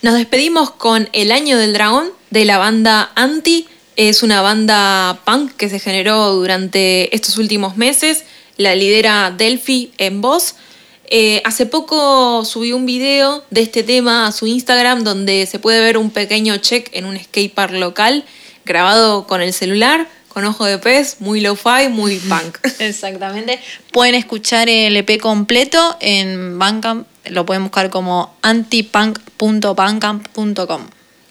[0.00, 3.66] Nos despedimos con El Año del Dragón de la banda Anti.
[3.96, 8.24] Es una banda punk que se generó durante estos últimos meses.
[8.56, 10.54] La lidera Delphi en voz.
[11.14, 15.78] Eh, hace poco subí un video de este tema a su Instagram donde se puede
[15.78, 18.24] ver un pequeño check en un skatepark local
[18.64, 22.56] grabado con el celular, con ojo de pez, muy lo-fi, muy punk.
[22.78, 23.60] Exactamente.
[23.92, 30.86] Pueden escuchar el EP completo en Bandcamp, lo pueden buscar como antipunk.bandcamp.com.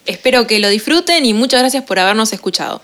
[0.06, 2.82] Espero que lo disfruten y muchas gracias por habernos escuchado.